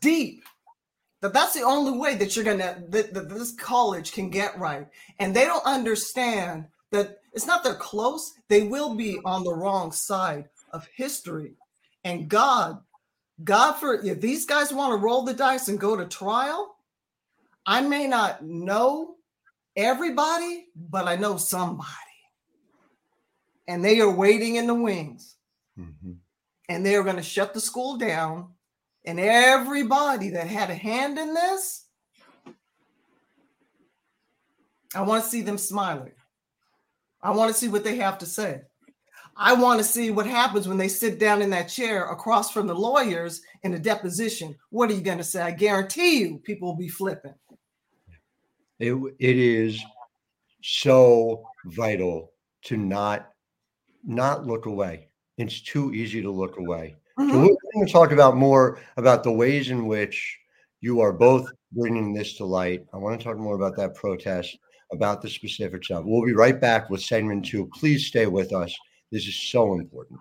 deep 0.00 0.42
that 1.20 1.32
that's 1.32 1.54
the 1.54 1.62
only 1.62 1.98
way 1.98 2.14
that 2.14 2.36
you're 2.36 2.44
gonna 2.44 2.82
that, 2.88 3.12
that 3.14 3.28
this 3.28 3.52
college 3.52 4.12
can 4.12 4.30
get 4.30 4.58
right. 4.58 4.86
And 5.18 5.34
they 5.34 5.44
don't 5.44 5.64
understand 5.64 6.66
that 6.90 7.18
it's 7.32 7.46
not 7.46 7.64
they're 7.64 7.74
close 7.74 8.34
they 8.48 8.62
will 8.62 8.94
be 8.94 9.18
on 9.24 9.44
the 9.44 9.54
wrong 9.54 9.92
side 9.92 10.48
of 10.72 10.88
history. 10.94 11.54
And 12.04 12.28
god 12.28 12.78
god 13.44 13.72
for 13.74 13.94
if 14.04 14.20
these 14.20 14.46
guys 14.46 14.72
want 14.72 14.92
to 14.92 15.04
roll 15.04 15.22
the 15.22 15.34
dice 15.34 15.68
and 15.68 15.78
go 15.78 15.96
to 15.96 16.04
trial 16.06 16.74
i 17.66 17.80
may 17.80 18.04
not 18.08 18.44
know 18.44 19.14
everybody 19.76 20.66
but 20.74 21.06
i 21.06 21.16
know 21.16 21.36
somebody. 21.36 21.88
And 23.66 23.84
they 23.84 24.00
are 24.00 24.10
waiting 24.10 24.56
in 24.56 24.66
the 24.66 24.74
wings. 24.74 25.34
Mm-hmm. 25.78 26.14
and 26.68 26.84
they 26.84 26.96
are 26.96 27.04
going 27.04 27.14
to 27.14 27.22
shut 27.22 27.54
the 27.54 27.60
school 27.60 27.96
down 27.96 28.48
and 29.04 29.18
everybody 29.18 30.30
that 30.30 30.46
had 30.46 30.70
a 30.70 30.74
hand 30.74 31.18
in 31.18 31.34
this, 31.34 31.86
I 34.94 35.02
want 35.02 35.24
to 35.24 35.30
see 35.30 35.42
them 35.42 35.58
smiling. 35.58 36.12
I 37.22 37.30
want 37.30 37.52
to 37.52 37.58
see 37.58 37.68
what 37.68 37.84
they 37.84 37.96
have 37.96 38.18
to 38.18 38.26
say. 38.26 38.62
I 39.36 39.52
want 39.52 39.78
to 39.78 39.84
see 39.84 40.10
what 40.10 40.26
happens 40.26 40.66
when 40.66 40.78
they 40.78 40.88
sit 40.88 41.20
down 41.20 41.42
in 41.42 41.50
that 41.50 41.68
chair 41.68 42.06
across 42.06 42.50
from 42.50 42.66
the 42.66 42.74
lawyers 42.74 43.40
in 43.62 43.74
a 43.74 43.78
deposition. 43.78 44.56
What 44.70 44.90
are 44.90 44.94
you 44.94 45.00
going 45.00 45.18
to 45.18 45.24
say? 45.24 45.42
I 45.42 45.52
guarantee 45.52 46.18
you 46.20 46.38
people 46.38 46.68
will 46.68 46.76
be 46.76 46.88
flipping. 46.88 47.34
It, 48.80 48.94
it 49.18 49.36
is 49.36 49.80
so 50.62 51.44
vital 51.66 52.32
to 52.64 52.76
not 52.76 53.30
not 54.04 54.46
look 54.46 54.66
away. 54.66 55.08
It's 55.36 55.60
too 55.60 55.92
easy 55.92 56.22
to 56.22 56.30
look 56.30 56.58
away. 56.58 56.96
Mm-hmm. 57.18 57.30
So 57.30 57.38
we're 57.38 57.72
going 57.74 57.86
to 57.86 57.92
talk 57.92 58.12
about 58.12 58.36
more 58.36 58.78
about 58.96 59.24
the 59.24 59.32
ways 59.32 59.70
in 59.70 59.86
which 59.86 60.38
you 60.80 61.00
are 61.00 61.12
both 61.12 61.50
bringing 61.72 62.14
this 62.14 62.36
to 62.36 62.44
light. 62.44 62.84
I 62.94 62.96
want 62.96 63.18
to 63.18 63.24
talk 63.24 63.36
more 63.36 63.56
about 63.56 63.76
that 63.76 63.94
protest, 63.94 64.56
about 64.92 65.20
the 65.20 65.28
specifics 65.28 65.90
of. 65.90 66.04
It. 66.04 66.06
We'll 66.06 66.24
be 66.24 66.32
right 66.32 66.60
back 66.60 66.90
with 66.90 67.02
segment 67.02 67.44
two. 67.44 67.68
Please 67.74 68.06
stay 68.06 68.26
with 68.26 68.52
us. 68.52 68.72
This 69.10 69.26
is 69.26 69.50
so 69.50 69.74
important. 69.74 70.20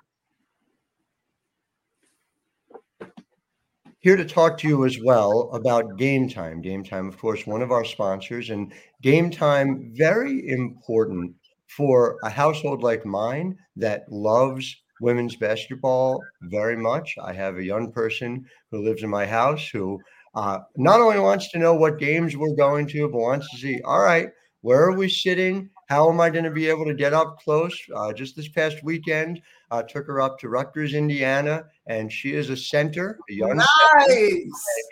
Here 4.00 4.16
to 4.16 4.26
talk 4.26 4.58
to 4.60 4.68
you 4.68 4.86
as 4.86 4.98
well 5.04 5.50
about 5.54 5.98
Game 5.98 6.30
Time. 6.30 6.62
Game 6.62 6.84
Time, 6.84 7.08
of 7.08 7.18
course, 7.18 7.46
one 7.46 7.62
of 7.62 7.72
our 7.72 7.84
sponsors, 7.84 8.50
and 8.50 8.74
Game 9.02 9.30
Time, 9.30 9.92
very 9.96 10.50
important 10.50 11.36
for 11.68 12.18
a 12.24 12.30
household 12.30 12.82
like 12.82 13.06
mine 13.06 13.58
that 13.76 14.10
loves 14.12 14.76
women's 15.02 15.36
basketball 15.36 16.22
very 16.42 16.78
much. 16.78 17.16
I 17.22 17.34
have 17.34 17.58
a 17.58 17.64
young 17.64 17.92
person 17.92 18.46
who 18.72 18.84
lives 18.84 19.04
in 19.04 19.10
my 19.10 19.26
house 19.26 19.68
who 19.70 20.00
uh, 20.36 20.60
not 20.76 21.02
only 21.02 21.20
wants 21.20 21.50
to 21.52 21.60
know 21.60 21.74
what 21.74 22.00
games 22.00 22.38
we're 22.38 22.56
going 22.56 22.88
to, 22.88 23.08
but 23.10 23.18
wants 23.18 23.50
to 23.52 23.58
see, 23.58 23.82
all 23.84 24.02
right, 24.02 24.30
where 24.62 24.84
are 24.84 24.96
we 24.96 25.10
sitting? 25.10 25.70
How 25.90 26.10
am 26.10 26.20
I 26.20 26.30
going 26.30 26.44
to 26.44 26.52
be 26.52 26.68
able 26.68 26.86
to 26.86 26.94
get 26.94 27.14
up 27.14 27.40
close? 27.40 27.74
Uh, 27.96 28.12
just 28.12 28.36
this 28.36 28.50
past 28.50 28.84
weekend, 28.84 29.42
I 29.72 29.80
uh, 29.80 29.84
took 29.84 30.06
her 30.08 30.20
up 30.22 30.38
to 30.40 30.50
Rutgers, 30.50 30.94
Indiana, 30.94 31.66
and 31.88 32.12
she 32.12 32.34
is 32.34 32.50
a 32.50 32.58
center, 32.58 33.18
a 33.30 33.34
young 33.34 33.58
nice. 33.58 33.68
Center, 34.08 34.50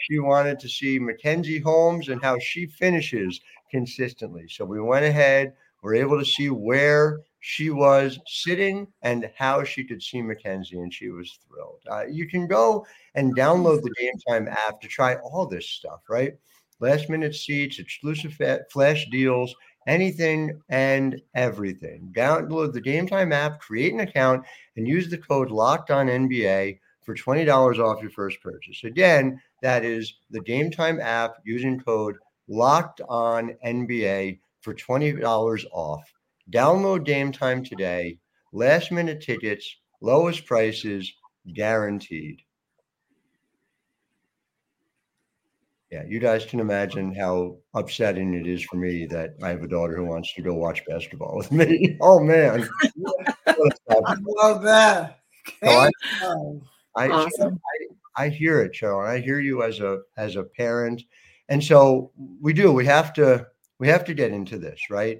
she 0.09 0.19
wanted 0.19 0.59
to 0.59 0.69
see 0.69 0.99
Mackenzie 0.99 1.59
Holmes 1.59 2.09
and 2.09 2.23
how 2.23 2.39
she 2.39 2.65
finishes 2.67 3.39
consistently. 3.69 4.45
So 4.47 4.65
we 4.65 4.81
went 4.81 5.05
ahead. 5.05 5.53
We're 5.81 5.95
able 5.95 6.17
to 6.17 6.25
see 6.25 6.49
where 6.49 7.19
she 7.47 7.69
was 7.69 8.17
sitting 8.25 8.87
and 9.03 9.29
how 9.37 9.63
she 9.63 9.83
could 9.83 10.01
see 10.01 10.19
Mackenzie, 10.19 10.79
and 10.79 10.91
she 10.91 11.09
was 11.09 11.37
thrilled. 11.47 11.79
Uh, 11.87 12.03
you 12.07 12.27
can 12.27 12.47
go 12.47 12.83
and 13.13 13.37
download 13.37 13.83
the 13.83 13.93
Game 13.99 14.17
Time 14.27 14.47
app 14.47 14.81
to 14.81 14.87
try 14.87 15.17
all 15.17 15.45
this 15.45 15.69
stuff, 15.69 15.99
right? 16.09 16.33
Last 16.79 17.07
minute 17.07 17.35
seats, 17.35 17.77
exclusive 17.77 18.35
flash 18.71 19.05
deals, 19.11 19.53
anything 19.85 20.59
and 20.69 21.21
everything. 21.35 22.11
Download 22.17 22.73
the 22.73 22.81
Game 22.81 23.05
Time 23.05 23.31
app, 23.31 23.59
create 23.59 23.93
an 23.93 23.99
account, 23.99 24.43
and 24.75 24.87
use 24.87 25.07
the 25.07 25.19
code 25.19 25.51
Locked 25.51 25.91
On 25.91 26.07
NBA 26.07 26.79
for 27.03 27.13
$20 27.13 27.77
off 27.77 28.01
your 28.01 28.09
first 28.09 28.41
purchase. 28.41 28.83
Again, 28.83 29.39
that 29.61 29.85
is 29.85 30.15
the 30.31 30.41
Game 30.41 30.71
Time 30.71 30.99
app 30.99 31.35
using 31.45 31.79
code 31.79 32.15
Locked 32.47 33.01
On 33.07 33.53
NBA 33.63 34.39
for 34.61 34.73
$20 34.73 35.63
off. 35.71 36.11
Download 36.51 37.03
Game 37.03 37.31
Time 37.31 37.63
today. 37.63 38.19
Last 38.53 38.91
minute 38.91 39.21
tickets, 39.21 39.75
lowest 40.01 40.45
prices 40.45 41.11
guaranteed. 41.53 42.41
Yeah, 45.91 46.03
you 46.07 46.19
guys 46.19 46.45
can 46.45 46.59
imagine 46.59 47.13
how 47.15 47.57
upsetting 47.73 48.33
it 48.33 48.47
is 48.47 48.63
for 48.63 48.75
me 48.75 49.05
that 49.07 49.35
I 49.41 49.49
have 49.49 49.63
a 49.63 49.67
daughter 49.67 49.95
who 49.95 50.05
wants 50.05 50.33
to 50.33 50.41
go 50.41 50.53
watch 50.53 50.85
basketball 50.85 51.37
with 51.37 51.51
me. 51.51 51.97
Oh 52.01 52.19
man, 52.19 52.67
I 53.47 54.15
love 54.27 54.61
that. 54.63 55.19
So 55.63 55.69
I, 55.69 55.89
I, 56.95 57.09
awesome. 57.09 57.59
I, 58.17 58.25
I 58.25 58.29
hear 58.29 58.61
it, 58.61 58.73
Cheryl, 58.73 59.07
I 59.07 59.19
hear 59.19 59.39
you 59.39 59.63
as 59.63 59.79
a 59.79 60.01
as 60.17 60.35
a 60.35 60.43
parent, 60.43 61.03
and 61.49 61.63
so 61.63 62.11
we 62.41 62.51
do. 62.51 62.71
We 62.71 62.85
have 62.87 63.13
to 63.13 63.47
we 63.79 63.87
have 63.87 64.05
to 64.05 64.13
get 64.13 64.31
into 64.31 64.57
this, 64.57 64.79
right? 64.89 65.19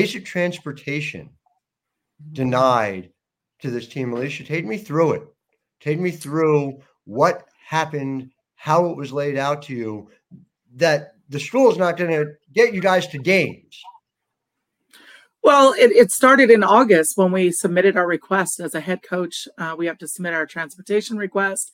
Basic 0.00 0.24
transportation 0.24 1.30
denied 2.32 3.10
to 3.60 3.70
this 3.70 3.86
team. 3.86 4.12
Alicia, 4.12 4.42
take 4.42 4.66
me 4.66 4.76
through 4.76 5.12
it. 5.12 5.22
Take 5.78 6.00
me 6.00 6.10
through 6.10 6.80
what 7.04 7.44
happened, 7.64 8.32
how 8.56 8.86
it 8.86 8.96
was 8.96 9.12
laid 9.12 9.38
out 9.38 9.62
to 9.62 9.72
you 9.72 10.10
that 10.74 11.12
the 11.28 11.38
school 11.38 11.70
is 11.70 11.78
not 11.78 11.96
going 11.96 12.10
to 12.10 12.32
get 12.52 12.74
you 12.74 12.80
guys 12.80 13.06
to 13.06 13.18
games. 13.18 13.80
Well, 15.44 15.74
it, 15.78 15.92
it 15.92 16.10
started 16.10 16.50
in 16.50 16.64
August 16.64 17.16
when 17.16 17.30
we 17.30 17.52
submitted 17.52 17.96
our 17.96 18.08
request 18.08 18.58
as 18.58 18.74
a 18.74 18.80
head 18.80 19.00
coach. 19.08 19.46
Uh, 19.58 19.76
we 19.78 19.86
have 19.86 19.98
to 19.98 20.08
submit 20.08 20.34
our 20.34 20.44
transportation 20.44 21.18
request. 21.18 21.70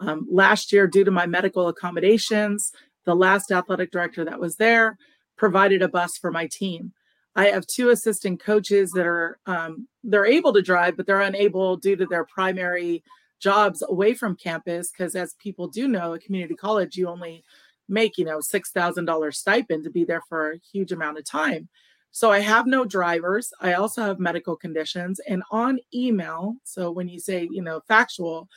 Um, 0.00 0.26
last 0.30 0.72
year, 0.72 0.86
due 0.86 1.04
to 1.04 1.10
my 1.10 1.26
medical 1.26 1.68
accommodations, 1.68 2.72
the 3.04 3.14
last 3.14 3.52
athletic 3.52 3.90
director 3.90 4.24
that 4.24 4.40
was 4.40 4.56
there 4.56 4.96
provided 5.36 5.82
a 5.82 5.88
bus 5.88 6.16
for 6.16 6.30
my 6.30 6.48
team. 6.50 6.94
I 7.38 7.50
have 7.50 7.68
two 7.68 7.90
assistant 7.90 8.42
coaches 8.42 8.90
that 8.92 9.06
are 9.06 9.38
um, 9.46 9.86
they're 10.02 10.26
able 10.26 10.52
to 10.54 10.60
drive, 10.60 10.96
but 10.96 11.06
they're 11.06 11.20
unable 11.20 11.76
due 11.76 11.94
to 11.94 12.04
their 12.04 12.24
primary 12.24 13.04
jobs 13.38 13.84
away 13.88 14.14
from 14.14 14.34
campus. 14.34 14.90
Because 14.90 15.14
as 15.14 15.34
people 15.34 15.68
do 15.68 15.86
know, 15.86 16.14
at 16.14 16.22
community 16.22 16.56
college, 16.56 16.96
you 16.96 17.06
only 17.08 17.44
make 17.88 18.18
you 18.18 18.24
know 18.24 18.40
six 18.40 18.72
thousand 18.72 19.04
dollars 19.04 19.38
stipend 19.38 19.84
to 19.84 19.90
be 19.90 20.04
there 20.04 20.22
for 20.28 20.50
a 20.50 20.58
huge 20.72 20.90
amount 20.90 21.16
of 21.16 21.24
time. 21.24 21.68
So 22.10 22.32
I 22.32 22.40
have 22.40 22.66
no 22.66 22.84
drivers. 22.84 23.52
I 23.60 23.74
also 23.74 24.02
have 24.02 24.18
medical 24.18 24.56
conditions. 24.56 25.20
And 25.28 25.44
on 25.52 25.78
email, 25.94 26.56
so 26.64 26.90
when 26.90 27.08
you 27.08 27.20
say, 27.20 27.48
you 27.52 27.62
know, 27.62 27.82
factual, 27.86 28.48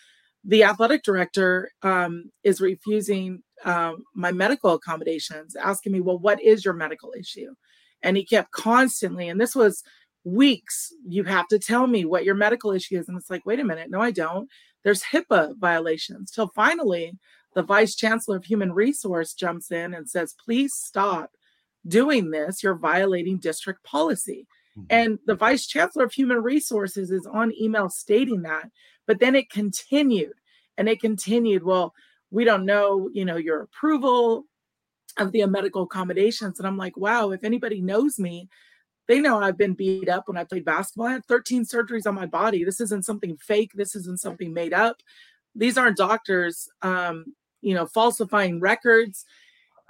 the 0.43 0.63
athletic 0.63 1.03
director 1.03 1.69
um, 1.83 2.31
is 2.43 2.61
refusing 2.61 3.43
um, 3.63 4.03
my 4.15 4.31
medical 4.31 4.73
accommodations, 4.73 5.55
asking 5.55 5.91
me, 5.91 6.01
well, 6.01 6.17
what 6.17 6.41
is 6.41 6.65
your 6.65 6.73
medical 6.73 7.13
issue? 7.15 7.53
And 8.03 8.17
he 8.17 8.25
kept 8.25 8.51
constantly, 8.51 9.29
and 9.29 9.39
this 9.39 9.55
was 9.55 9.83
weeks, 10.23 10.93
you 11.07 11.23
have 11.23 11.47
to 11.47 11.59
tell 11.59 11.87
me 11.87 12.05
what 12.05 12.23
your 12.23 12.35
medical 12.35 12.71
issue 12.71 12.97
is. 12.97 13.07
And 13.07 13.17
it's 13.17 13.29
like, 13.29 13.45
wait 13.45 13.59
a 13.59 13.63
minute, 13.63 13.89
no, 13.89 14.01
I 14.01 14.11
don't. 14.11 14.49
There's 14.83 15.03
HIPAA 15.03 15.57
violations. 15.59 16.31
Till 16.31 16.49
finally, 16.55 17.13
the 17.53 17.63
vice 17.63 17.95
chancellor 17.95 18.37
of 18.37 18.45
human 18.45 18.71
resource 18.71 19.33
jumps 19.33 19.71
in 19.71 19.93
and 19.93 20.09
says, 20.09 20.35
please 20.43 20.73
stop 20.73 21.31
doing 21.87 22.31
this, 22.31 22.63
you're 22.63 22.75
violating 22.75 23.37
district 23.37 23.83
policy. 23.83 24.47
Mm-hmm. 24.77 24.85
And 24.89 25.19
the 25.25 25.35
vice 25.35 25.67
chancellor 25.67 26.05
of 26.05 26.13
human 26.13 26.41
resources 26.41 27.11
is 27.11 27.27
on 27.31 27.53
email 27.59 27.89
stating 27.89 28.43
that. 28.43 28.69
But 29.07 29.19
then 29.19 29.35
it 29.35 29.49
continued 29.49 30.33
and 30.77 30.87
it 30.87 31.01
continued. 31.01 31.63
Well, 31.63 31.93
we 32.29 32.45
don't 32.45 32.65
know, 32.65 33.09
you 33.11 33.25
know, 33.25 33.35
your 33.37 33.61
approval 33.63 34.45
of 35.17 35.31
the 35.31 35.45
medical 35.45 35.83
accommodations. 35.83 36.59
And 36.59 36.67
I'm 36.67 36.77
like, 36.77 36.97
wow, 36.97 37.31
if 37.31 37.43
anybody 37.43 37.81
knows 37.81 38.19
me, 38.19 38.49
they 39.07 39.19
know 39.19 39.39
I've 39.39 39.57
been 39.57 39.73
beat 39.73 40.09
up 40.09 40.27
when 40.27 40.37
I 40.37 40.43
played 40.43 40.65
basketball. 40.65 41.07
I 41.07 41.13
had 41.13 41.25
13 41.25 41.65
surgeries 41.65 42.07
on 42.07 42.15
my 42.15 42.25
body. 42.25 42.63
This 42.63 42.79
isn't 42.79 43.05
something 43.05 43.35
fake. 43.37 43.71
This 43.73 43.95
isn't 43.95 44.19
something 44.19 44.53
made 44.53 44.73
up. 44.73 44.97
These 45.55 45.77
aren't 45.77 45.97
doctors, 45.97 46.69
um, 46.81 47.25
you 47.61 47.73
know, 47.73 47.85
falsifying 47.85 48.59
records. 48.59 49.25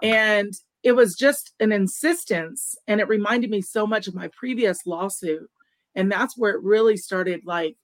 And 0.02 0.54
it 0.84 0.94
was 0.94 1.16
just 1.16 1.54
an 1.60 1.72
insistence 1.72 2.76
and 2.88 3.00
it 3.00 3.08
reminded 3.08 3.50
me 3.50 3.62
so 3.62 3.86
much 3.86 4.08
of 4.08 4.16
my 4.16 4.30
previous 4.30 4.86
lawsuit 4.86 5.50
and 5.96 6.12
that's 6.12 6.38
where 6.38 6.52
it 6.52 6.64
really 6.64 6.98
started 6.98 7.42
like 7.46 7.76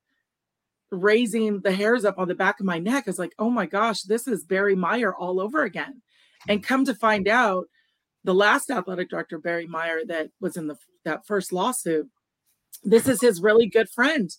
raising 0.90 1.60
the 1.62 1.72
hairs 1.72 2.06
up 2.06 2.18
on 2.18 2.28
the 2.28 2.36
back 2.36 2.60
of 2.60 2.66
my 2.66 2.80
neck 2.80 3.04
I 3.06 3.10
was 3.10 3.20
like 3.20 3.34
oh 3.38 3.50
my 3.50 3.66
gosh 3.66 4.02
this 4.04 4.28
is 4.28 4.44
barry 4.44 4.76
meyer 4.76 5.14
all 5.14 5.40
over 5.40 5.64
again 5.64 6.02
and 6.48 6.64
come 6.64 6.86
to 6.86 6.96
find 6.96 7.28
out 7.28 7.68
the 8.24 8.34
last 8.34 8.70
athletic 8.70 9.10
director 9.10 9.38
barry 9.38 9.68
meyer 9.68 10.02
that 10.06 10.30
was 10.40 10.58
in 10.58 10.68
the 10.68 10.76
that 11.06 11.26
first 11.26 11.54
lawsuit 11.54 12.08
this 12.84 13.08
is 13.08 13.22
his 13.22 13.42
really 13.42 13.66
good 13.66 13.90
friend 13.90 14.36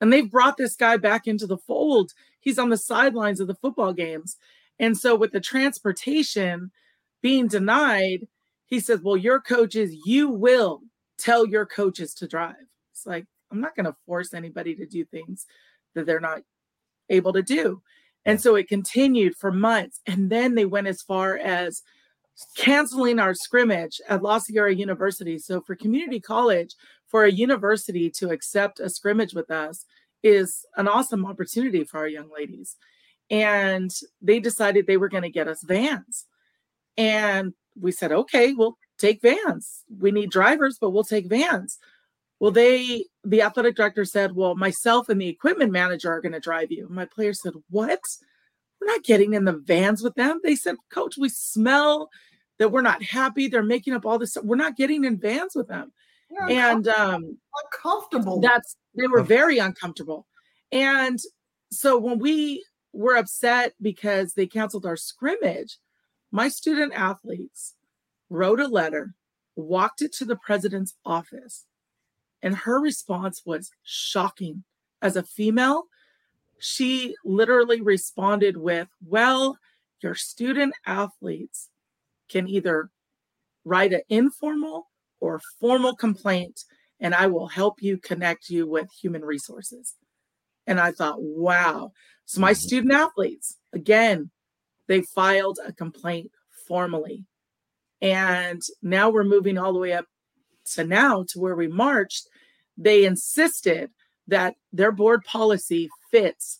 and 0.00 0.12
they've 0.12 0.30
brought 0.30 0.56
this 0.56 0.74
guy 0.74 0.96
back 0.96 1.26
into 1.26 1.46
the 1.46 1.58
fold 1.58 2.12
he's 2.40 2.58
on 2.58 2.70
the 2.70 2.76
sidelines 2.76 3.40
of 3.40 3.46
the 3.46 3.54
football 3.54 3.92
games 3.92 4.36
and 4.78 4.96
so 4.96 5.14
with 5.14 5.32
the 5.32 5.40
transportation 5.40 6.70
being 7.22 7.46
denied, 7.46 8.26
he 8.66 8.80
says, 8.80 9.00
Well, 9.00 9.16
your 9.16 9.40
coaches, 9.40 9.94
you 10.04 10.28
will 10.28 10.80
tell 11.18 11.46
your 11.46 11.64
coaches 11.64 12.14
to 12.14 12.26
drive. 12.26 12.56
It's 12.92 13.06
like, 13.06 13.26
I'm 13.50 13.60
not 13.60 13.76
going 13.76 13.86
to 13.86 13.96
force 14.06 14.34
anybody 14.34 14.74
to 14.74 14.86
do 14.86 15.04
things 15.04 15.46
that 15.94 16.04
they're 16.04 16.20
not 16.20 16.42
able 17.08 17.32
to 17.32 17.42
do. 17.42 17.80
And 18.24 18.40
so 18.40 18.54
it 18.54 18.68
continued 18.68 19.36
for 19.36 19.50
months. 19.50 20.00
And 20.06 20.30
then 20.30 20.54
they 20.54 20.64
went 20.64 20.86
as 20.86 21.02
far 21.02 21.36
as 21.38 21.82
canceling 22.56 23.18
our 23.18 23.34
scrimmage 23.34 24.00
at 24.08 24.22
La 24.22 24.38
Sierra 24.38 24.74
University. 24.74 25.38
So 25.38 25.60
for 25.60 25.74
community 25.74 26.20
college, 26.20 26.74
for 27.08 27.24
a 27.24 27.32
university 27.32 28.08
to 28.10 28.30
accept 28.30 28.80
a 28.80 28.88
scrimmage 28.88 29.34
with 29.34 29.50
us 29.50 29.84
is 30.22 30.64
an 30.76 30.88
awesome 30.88 31.26
opportunity 31.26 31.84
for 31.84 31.98
our 31.98 32.08
young 32.08 32.30
ladies. 32.34 32.76
And 33.30 33.90
they 34.20 34.40
decided 34.40 34.86
they 34.86 34.96
were 34.96 35.08
going 35.08 35.22
to 35.22 35.30
get 35.30 35.48
us 35.48 35.62
vans. 35.62 36.26
And 36.96 37.54
we 37.78 37.92
said, 37.92 38.12
okay, 38.12 38.52
we'll 38.52 38.78
take 38.98 39.20
vans. 39.20 39.84
We 39.98 40.10
need 40.10 40.30
drivers, 40.30 40.78
but 40.80 40.90
we'll 40.90 41.04
take 41.04 41.28
vans. 41.28 41.78
Well, 42.42 42.50
they, 42.50 43.04
the 43.22 43.42
athletic 43.42 43.76
director 43.76 44.04
said, 44.04 44.34
well, 44.34 44.56
myself 44.56 45.08
and 45.08 45.20
the 45.20 45.28
equipment 45.28 45.70
manager 45.70 46.10
are 46.10 46.20
going 46.20 46.32
to 46.32 46.40
drive 46.40 46.72
you. 46.72 46.88
My 46.90 47.04
player 47.04 47.32
said, 47.32 47.52
what? 47.70 48.00
We're 48.80 48.88
not 48.88 49.04
getting 49.04 49.34
in 49.34 49.44
the 49.44 49.62
vans 49.64 50.02
with 50.02 50.16
them. 50.16 50.40
They 50.42 50.56
said, 50.56 50.74
coach, 50.92 51.14
we 51.16 51.28
smell 51.28 52.08
that 52.58 52.70
we're 52.72 52.82
not 52.82 53.00
happy. 53.00 53.46
They're 53.46 53.62
making 53.62 53.94
up 53.94 54.04
all 54.04 54.18
this. 54.18 54.36
We're 54.42 54.56
not 54.56 54.76
getting 54.76 55.04
in 55.04 55.20
vans 55.20 55.54
with 55.54 55.68
them. 55.68 55.92
Yeah, 56.32 56.72
and 56.72 56.88
um, 56.88 57.38
uncomfortable. 57.62 58.40
That's 58.40 58.76
they 58.96 59.06
were 59.06 59.22
very 59.22 59.58
uncomfortable. 59.58 60.26
And 60.72 61.20
so 61.70 61.96
when 61.96 62.18
we 62.18 62.64
were 62.92 63.14
upset 63.14 63.74
because 63.80 64.32
they 64.32 64.48
canceled 64.48 64.84
our 64.84 64.96
scrimmage, 64.96 65.78
my 66.32 66.48
student 66.48 66.92
athletes 66.92 67.76
wrote 68.30 68.58
a 68.58 68.66
letter, 68.66 69.14
walked 69.54 70.02
it 70.02 70.12
to 70.14 70.24
the 70.24 70.34
president's 70.34 70.94
office, 71.06 71.66
and 72.42 72.54
her 72.56 72.80
response 72.80 73.42
was 73.44 73.70
shocking. 73.82 74.64
As 75.00 75.16
a 75.16 75.22
female, 75.22 75.84
she 76.58 77.16
literally 77.24 77.80
responded 77.80 78.56
with, 78.56 78.88
Well, 79.04 79.58
your 80.00 80.14
student 80.14 80.74
athletes 80.86 81.68
can 82.28 82.48
either 82.48 82.90
write 83.64 83.92
an 83.92 84.02
informal 84.08 84.88
or 85.20 85.40
formal 85.60 85.94
complaint, 85.94 86.64
and 87.00 87.14
I 87.14 87.26
will 87.28 87.48
help 87.48 87.82
you 87.82 87.98
connect 87.98 88.48
you 88.48 88.66
with 88.66 88.88
human 88.92 89.24
resources. 89.24 89.94
And 90.66 90.80
I 90.80 90.92
thought, 90.92 91.20
wow. 91.20 91.92
So 92.24 92.40
my 92.40 92.52
mm-hmm. 92.52 92.58
student 92.58 92.92
athletes, 92.92 93.56
again, 93.72 94.30
they 94.88 95.02
filed 95.02 95.58
a 95.64 95.72
complaint 95.72 96.30
formally. 96.66 97.24
And 98.00 98.62
now 98.82 99.10
we're 99.10 99.24
moving 99.24 99.58
all 99.58 99.72
the 99.72 99.78
way 99.78 99.92
up 99.92 100.06
to 100.74 100.84
now 100.84 101.24
to 101.28 101.40
where 101.40 101.54
we 101.54 101.68
marched. 101.68 102.28
They 102.76 103.04
insisted 103.04 103.90
that 104.28 104.54
their 104.72 104.92
board 104.92 105.24
policy 105.24 105.88
fits 106.10 106.58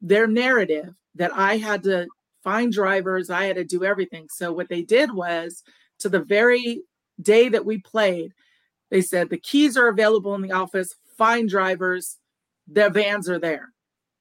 their 0.00 0.26
narrative 0.26 0.94
that 1.14 1.32
I 1.34 1.56
had 1.56 1.82
to 1.84 2.06
find 2.42 2.72
drivers, 2.72 3.30
I 3.30 3.44
had 3.44 3.56
to 3.56 3.64
do 3.64 3.84
everything. 3.84 4.28
So 4.30 4.52
what 4.52 4.68
they 4.68 4.82
did 4.82 5.12
was 5.12 5.62
to 5.98 6.08
the 6.08 6.20
very 6.20 6.82
day 7.20 7.48
that 7.48 7.64
we 7.64 7.78
played, 7.78 8.32
they 8.90 9.00
said 9.00 9.30
the 9.30 9.38
keys 9.38 9.76
are 9.76 9.88
available 9.88 10.34
in 10.34 10.42
the 10.42 10.52
office, 10.52 10.94
find 11.16 11.48
drivers, 11.48 12.18
the 12.68 12.90
vans 12.90 13.28
are 13.28 13.38
there. 13.38 13.72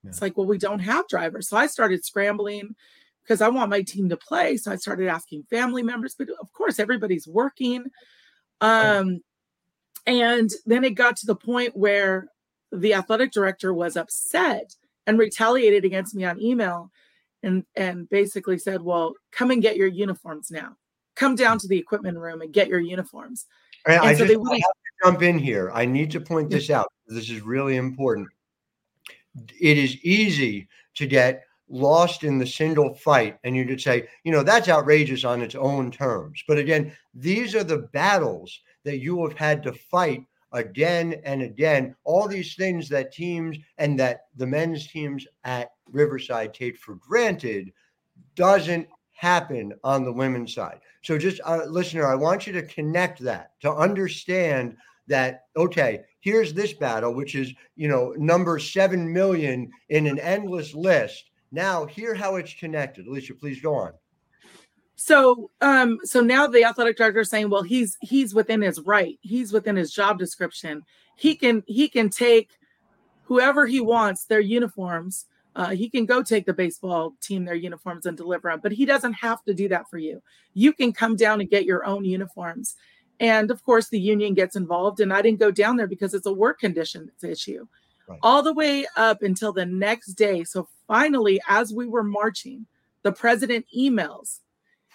Yeah. 0.03 0.09
It's 0.09 0.21
like, 0.21 0.37
well, 0.37 0.47
we 0.47 0.57
don't 0.57 0.79
have 0.79 1.07
drivers. 1.07 1.49
So 1.49 1.57
I 1.57 1.67
started 1.67 2.03
scrambling 2.03 2.75
because 3.23 3.41
I 3.41 3.49
want 3.49 3.69
my 3.69 3.81
team 3.81 4.09
to 4.09 4.17
play. 4.17 4.57
So 4.57 4.71
I 4.71 4.77
started 4.77 5.07
asking 5.07 5.43
family 5.49 5.83
members, 5.83 6.15
but 6.17 6.29
of 6.41 6.51
course, 6.53 6.79
everybody's 6.79 7.27
working. 7.27 7.85
Um, 8.61 9.21
and 10.05 10.51
then 10.65 10.83
it 10.83 10.91
got 10.91 11.17
to 11.17 11.25
the 11.25 11.35
point 11.35 11.75
where 11.75 12.27
the 12.71 12.93
athletic 12.93 13.31
director 13.31 13.73
was 13.73 13.97
upset 13.97 14.75
and 15.07 15.17
retaliated 15.17 15.85
against 15.85 16.15
me 16.15 16.25
on 16.25 16.41
email 16.41 16.91
and, 17.43 17.63
and 17.75 18.09
basically 18.09 18.57
said, 18.57 18.81
Well, 18.81 19.13
come 19.31 19.51
and 19.51 19.61
get 19.61 19.77
your 19.77 19.87
uniforms 19.87 20.51
now. 20.51 20.75
Come 21.15 21.35
down 21.35 21.59
to 21.59 21.67
the 21.67 21.77
equipment 21.77 22.17
room 22.17 22.41
and 22.41 22.53
get 22.53 22.67
your 22.67 22.79
uniforms. 22.79 23.45
And, 23.85 23.95
and 23.95 24.05
I, 24.05 24.13
so 24.15 24.25
just, 24.25 24.39
I 24.39 24.53
have 24.53 24.61
to 24.61 25.03
jump 25.03 25.21
in 25.21 25.39
here. 25.39 25.71
I 25.73 25.85
need 25.85 26.11
to 26.11 26.19
point 26.19 26.49
this 26.49 26.69
out. 26.69 26.91
This 27.07 27.29
is 27.29 27.41
really 27.41 27.77
important. 27.77 28.27
It 29.59 29.77
is 29.77 29.95
easy 29.97 30.67
to 30.95 31.05
get 31.05 31.43
lost 31.67 32.23
in 32.23 32.37
the 32.37 32.45
single 32.45 32.93
fight 32.93 33.39
and 33.43 33.55
you 33.55 33.65
could 33.65 33.81
say 33.81 34.07
you 34.23 34.31
know 34.31 34.43
that's 34.43 34.69
outrageous 34.69 35.23
on 35.23 35.41
its 35.41 35.55
own 35.55 35.89
terms 35.89 36.43
but 36.47 36.59
again 36.59 36.95
these 37.15 37.55
are 37.55 37.63
the 37.63 37.89
battles 37.91 38.61
that 38.85 38.99
you 38.99 39.21
have 39.27 39.37
had 39.37 39.61
to 39.63 39.73
fight 39.73 40.23
again 40.53 41.21
and 41.25 41.41
again 41.41 41.93
all 42.05 42.27
these 42.27 42.55
things 42.55 42.87
that 42.87 43.11
teams 43.11 43.57
and 43.77 43.99
that 43.99 44.27
the 44.37 44.47
men's 44.47 44.87
teams 44.87 45.27
at 45.43 45.71
riverside 45.91 46.53
take 46.53 46.77
for 46.77 46.95
granted 46.95 47.71
doesn't 48.35 48.87
happen 49.11 49.73
on 49.83 50.05
the 50.05 50.13
women's 50.13 50.53
side 50.53 50.79
so 51.03 51.17
just 51.17 51.41
uh, 51.45 51.65
listener 51.67 52.07
i 52.07 52.15
want 52.15 52.47
you 52.47 52.53
to 52.53 52.63
connect 52.63 53.19
that 53.19 53.51
to 53.59 53.71
understand 53.73 54.77
that 55.07 55.45
okay 55.57 56.01
here's 56.21 56.53
this 56.53 56.73
battle 56.73 57.13
which 57.13 57.35
is 57.35 57.53
you 57.75 57.87
know 57.87 58.13
number 58.17 58.57
7 58.57 59.11
million 59.11 59.69
in 59.89 60.07
an 60.07 60.19
endless 60.19 60.73
list 60.73 61.31
Now, 61.51 61.85
hear 61.85 62.13
how 62.13 62.35
it's 62.35 62.53
connected. 62.53 63.07
Alicia, 63.07 63.33
please 63.35 63.61
go 63.61 63.75
on. 63.75 63.93
So, 64.95 65.51
um, 65.61 65.99
so 66.03 66.21
now 66.21 66.47
the 66.47 66.63
athletic 66.63 66.97
director 66.97 67.19
is 67.19 67.29
saying, 67.29 67.49
well, 67.49 67.63
he's 67.63 67.97
he's 68.01 68.33
within 68.33 68.61
his 68.61 68.79
right. 68.81 69.19
He's 69.21 69.51
within 69.51 69.75
his 69.75 69.91
job 69.91 70.17
description. 70.17 70.83
He 71.17 71.35
can 71.35 71.63
he 71.67 71.89
can 71.89 72.09
take 72.09 72.51
whoever 73.23 73.65
he 73.65 73.81
wants 73.81 74.25
their 74.25 74.39
uniforms. 74.39 75.25
Uh, 75.55 75.69
he 75.69 75.89
can 75.89 76.05
go 76.05 76.21
take 76.21 76.45
the 76.45 76.53
baseball 76.53 77.13
team 77.21 77.45
their 77.45 77.55
uniforms 77.55 78.05
and 78.05 78.17
deliver 78.17 78.49
them, 78.49 78.59
but 78.61 78.73
he 78.73 78.85
doesn't 78.85 79.13
have 79.13 79.41
to 79.45 79.53
do 79.53 79.69
that 79.69 79.89
for 79.89 79.97
you. 79.97 80.21
You 80.53 80.73
can 80.73 80.91
come 80.91 81.15
down 81.15 81.39
and 81.39 81.49
get 81.49 81.65
your 81.65 81.85
own 81.85 82.03
uniforms. 82.03 82.75
And 83.19 83.51
of 83.51 83.63
course, 83.63 83.87
the 83.87 83.99
union 83.99 84.33
gets 84.33 84.55
involved. 84.55 84.99
And 84.99 85.13
I 85.13 85.21
didn't 85.21 85.39
go 85.39 85.51
down 85.51 85.77
there 85.77 85.87
because 85.87 86.13
it's 86.13 86.25
a 86.25 86.33
work 86.33 86.59
condition 86.59 87.09
issue. 87.23 87.65
Right. 88.07 88.19
All 88.21 88.43
the 88.43 88.53
way 88.53 88.85
up 88.97 89.23
until 89.23 89.53
the 89.53 89.65
next 89.65 90.13
day. 90.13 90.43
So 90.43 90.67
finally, 90.87 91.41
as 91.47 91.73
we 91.73 91.87
were 91.87 92.03
marching, 92.03 92.65
the 93.03 93.11
president 93.11 93.65
emails 93.75 94.41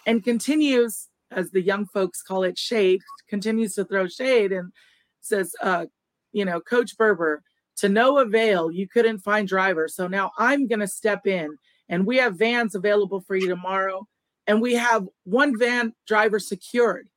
and 0.06 0.24
continues, 0.24 1.08
as 1.30 1.50
the 1.50 1.62
young 1.62 1.86
folks 1.86 2.22
call 2.22 2.42
it, 2.42 2.58
shade, 2.58 3.00
continues 3.28 3.74
to 3.74 3.84
throw 3.84 4.08
shade 4.08 4.52
and 4.52 4.72
says, 5.20 5.54
uh, 5.62 5.86
you 6.32 6.44
know, 6.44 6.60
Coach 6.60 6.96
Berber, 6.96 7.42
to 7.76 7.88
no 7.88 8.18
avail, 8.18 8.70
you 8.70 8.88
couldn't 8.88 9.18
find 9.18 9.48
drivers. 9.48 9.94
So 9.94 10.06
now 10.06 10.32
I'm 10.38 10.66
going 10.66 10.80
to 10.80 10.88
step 10.88 11.26
in 11.26 11.56
and 11.88 12.06
we 12.06 12.16
have 12.18 12.38
vans 12.38 12.74
available 12.74 13.20
for 13.20 13.36
you 13.36 13.48
tomorrow. 13.48 14.06
And 14.46 14.62
we 14.62 14.74
have 14.74 15.06
one 15.24 15.58
van 15.58 15.92
driver 16.06 16.38
secured. 16.38 17.08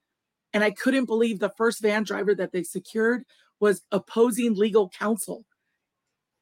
And 0.54 0.64
I 0.64 0.72
couldn't 0.72 1.06
believe 1.06 1.40
the 1.40 1.54
first 1.58 1.82
van 1.82 2.04
driver 2.04 2.36
that 2.36 2.52
they 2.52 2.64
secured 2.64 3.24
was 3.60 3.82
opposing 3.92 4.56
legal 4.56 4.90
counsel. 4.90 5.46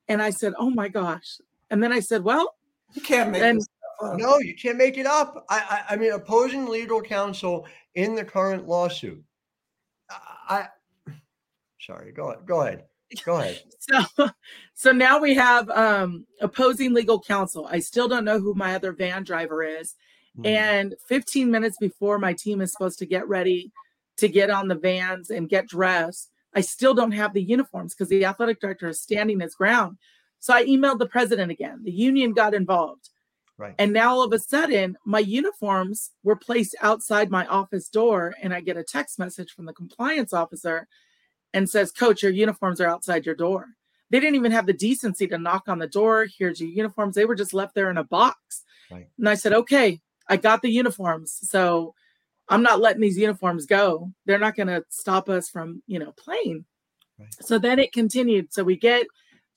And 0.08 0.22
I 0.22 0.32
said, 0.32 0.54
Oh 0.58 0.70
my 0.70 0.88
gosh. 0.88 1.40
And 1.70 1.82
then 1.84 1.94
I 1.94 2.00
said, 2.00 2.24
Well, 2.24 2.56
you 2.94 3.02
can't 3.02 3.32
make 3.32 3.42
and, 3.42 3.62
No, 4.02 4.40
you 4.40 4.56
can't 4.56 4.78
make 4.78 4.98
it 4.98 5.06
up. 5.06 5.46
I, 5.50 5.84
I, 5.90 5.94
I 5.94 5.96
mean, 5.96 6.12
opposing 6.12 6.68
legal 6.68 7.02
counsel 7.02 7.68
in 7.96 8.16
the 8.16 8.24
current 8.26 8.68
lawsuit. 8.68 9.24
I, 10.10 10.68
I 11.08 11.14
sorry, 11.80 12.12
go 12.12 12.32
ahead. 12.32 12.46
Go 12.46 12.62
ahead. 12.62 12.86
Go 13.26 13.38
ahead. 13.38 13.62
So, 13.82 14.30
so 14.76 14.92
now 14.92 15.20
we 15.20 15.34
have 15.34 15.68
um, 15.72 16.26
opposing 16.40 16.94
legal 16.94 17.20
counsel. 17.20 17.68
I 17.70 17.80
still 17.80 18.08
don't 18.08 18.24
know 18.24 18.40
who 18.40 18.54
my 18.54 18.76
other 18.76 18.92
van 18.92 19.24
driver 19.24 19.64
is. 19.64 19.96
Mm-hmm. 20.38 20.46
And 20.46 20.96
15 21.08 21.50
minutes 21.50 21.78
before 21.80 22.20
my 22.20 22.34
team 22.34 22.62
is 22.62 22.72
supposed 22.72 23.00
to 23.00 23.08
get 23.08 23.28
ready 23.28 23.72
to 24.18 24.30
get 24.30 24.52
on 24.52 24.68
the 24.68 24.76
vans 24.76 25.32
and 25.32 25.50
get 25.50 25.68
dressed, 25.68 26.30
I 26.54 26.62
still 26.62 26.94
don't 26.94 27.12
have 27.12 27.34
the 27.34 27.42
uniforms 27.42 27.94
because 27.94 28.10
the 28.10 28.24
athletic 28.24 28.62
director 28.62 28.88
is 28.90 29.02
standing 29.02 29.40
his 29.40 29.56
ground. 29.56 29.98
So 30.40 30.54
I 30.54 30.66
emailed 30.66 31.00
the 31.00 31.08
president 31.08 31.52
again. 31.52 31.82
The 31.84 31.92
union 31.92 32.34
got 32.34 32.54
involved. 32.54 33.10
Right. 33.62 33.76
And 33.78 33.94
now 33.94 34.10
all 34.10 34.24
of 34.24 34.34
a 34.34 34.40
sudden, 34.40 34.98
my 35.06 35.20
uniforms 35.20 36.10
were 36.24 36.36
placed 36.36 36.76
outside 36.82 37.30
my 37.30 37.46
office 37.46 37.90
door, 37.90 38.34
and 38.42 38.56
I 38.56 38.60
get 38.60 38.76
a 38.76 38.84
text 38.84 39.20
message 39.20 39.52
from 39.52 39.66
the 39.66 39.74
compliance 39.74 40.34
officer 40.34 40.88
and 41.54 41.70
says, 41.70 41.92
Coach, 41.92 42.24
your 42.24 42.32
uniforms 42.32 42.82
are 42.82 42.88
outside 42.88 43.24
your 43.24 43.36
door. 43.36 43.68
They 44.10 44.20
didn't 44.20 44.34
even 44.34 44.52
have 44.52 44.66
the 44.66 44.74
decency 44.74 45.28
to 45.28 45.38
knock 45.38 45.66
on 45.68 45.78
the 45.78 45.86
door. 45.86 46.26
Here's 46.40 46.60
your 46.60 46.72
uniforms. 46.72 47.14
They 47.14 47.26
were 47.26 47.36
just 47.36 47.54
left 47.54 47.76
there 47.76 47.92
in 47.92 48.00
a 48.00 48.04
box. 48.04 48.64
Right. 48.90 49.08
And 49.20 49.30
I 49.30 49.36
said, 49.36 49.54
Okay, 49.54 50.02
I 50.28 50.38
got 50.38 50.64
the 50.64 50.72
uniforms. 50.72 51.38
So 51.44 51.94
I'm 52.50 52.64
not 52.64 52.82
letting 52.82 53.02
these 53.02 53.18
uniforms 53.20 53.68
go. 53.68 54.12
They're 54.26 54.40
not 54.40 54.56
going 54.56 54.70
to 54.70 54.84
stop 54.90 55.30
us 55.30 55.50
from, 55.50 55.84
you 55.86 56.00
know, 56.00 56.14
playing. 56.14 56.66
Right. 57.20 57.28
So 57.42 57.60
then 57.60 57.78
it 57.78 57.94
continued. 57.94 58.52
So 58.52 58.64
we 58.64 58.76
get 58.76 59.06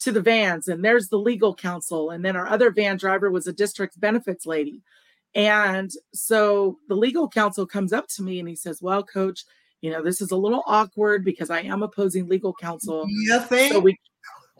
to 0.00 0.12
the 0.12 0.20
vans, 0.20 0.68
and 0.68 0.85
there's 0.85 1.09
the 1.09 1.18
legal 1.18 1.54
counsel. 1.54 2.11
And 2.11 2.24
then 2.24 2.37
our 2.37 2.46
other 2.46 2.70
van 2.70 2.96
driver 2.96 3.30
was 3.30 3.46
a 3.46 3.52
district 3.52 3.98
benefits 4.00 4.46
lady. 4.46 4.83
And 5.35 5.90
so 6.12 6.78
the 6.88 6.94
legal 6.94 7.28
counsel 7.28 7.66
comes 7.66 7.92
up 7.92 8.07
to 8.09 8.22
me 8.22 8.38
and 8.38 8.48
he 8.48 8.54
says, 8.54 8.80
Well, 8.80 9.02
coach, 9.02 9.44
you 9.80 9.90
know, 9.90 10.02
this 10.02 10.20
is 10.20 10.30
a 10.30 10.37
little 10.37 10.62
awkward 10.66 11.24
because 11.24 11.50
I 11.50 11.61
am 11.61 11.83
opposing 11.83 12.28
legal 12.28 12.54
counsel. 12.54 13.07
Yeah, 13.28 13.46
so 13.48 13.80
we 13.80 13.98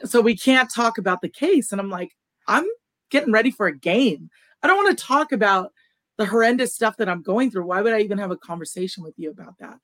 so 0.05 0.21
we 0.21 0.37
can't 0.37 0.73
talk 0.73 0.99
about 0.99 1.21
the 1.21 1.29
case. 1.29 1.73
And 1.73 1.81
I'm 1.81 1.91
like, 1.91 2.11
I'm 2.49 2.67
getting 3.11 3.33
ready 3.33 3.51
for 3.51 3.67
a 3.67 3.79
game. 3.79 4.29
I 4.63 4.67
don't 4.67 4.83
want 4.83 4.97
to 4.97 5.05
talk 5.05 5.33
about 5.33 5.73
the 6.17 6.27
horrendous 6.27 6.75
stuff 6.75 6.97
that 6.97 7.09
I'm 7.09 7.23
going 7.23 7.51
through. 7.51 7.67
Why 7.67 7.81
would 7.81 7.93
I 7.93 8.01
even 8.01 8.19
have 8.19 8.31
a 8.31 8.37
conversation 8.37 9.03
with 9.03 9.15
you 9.17 9.31
about 9.31 9.59
that? 9.61 9.79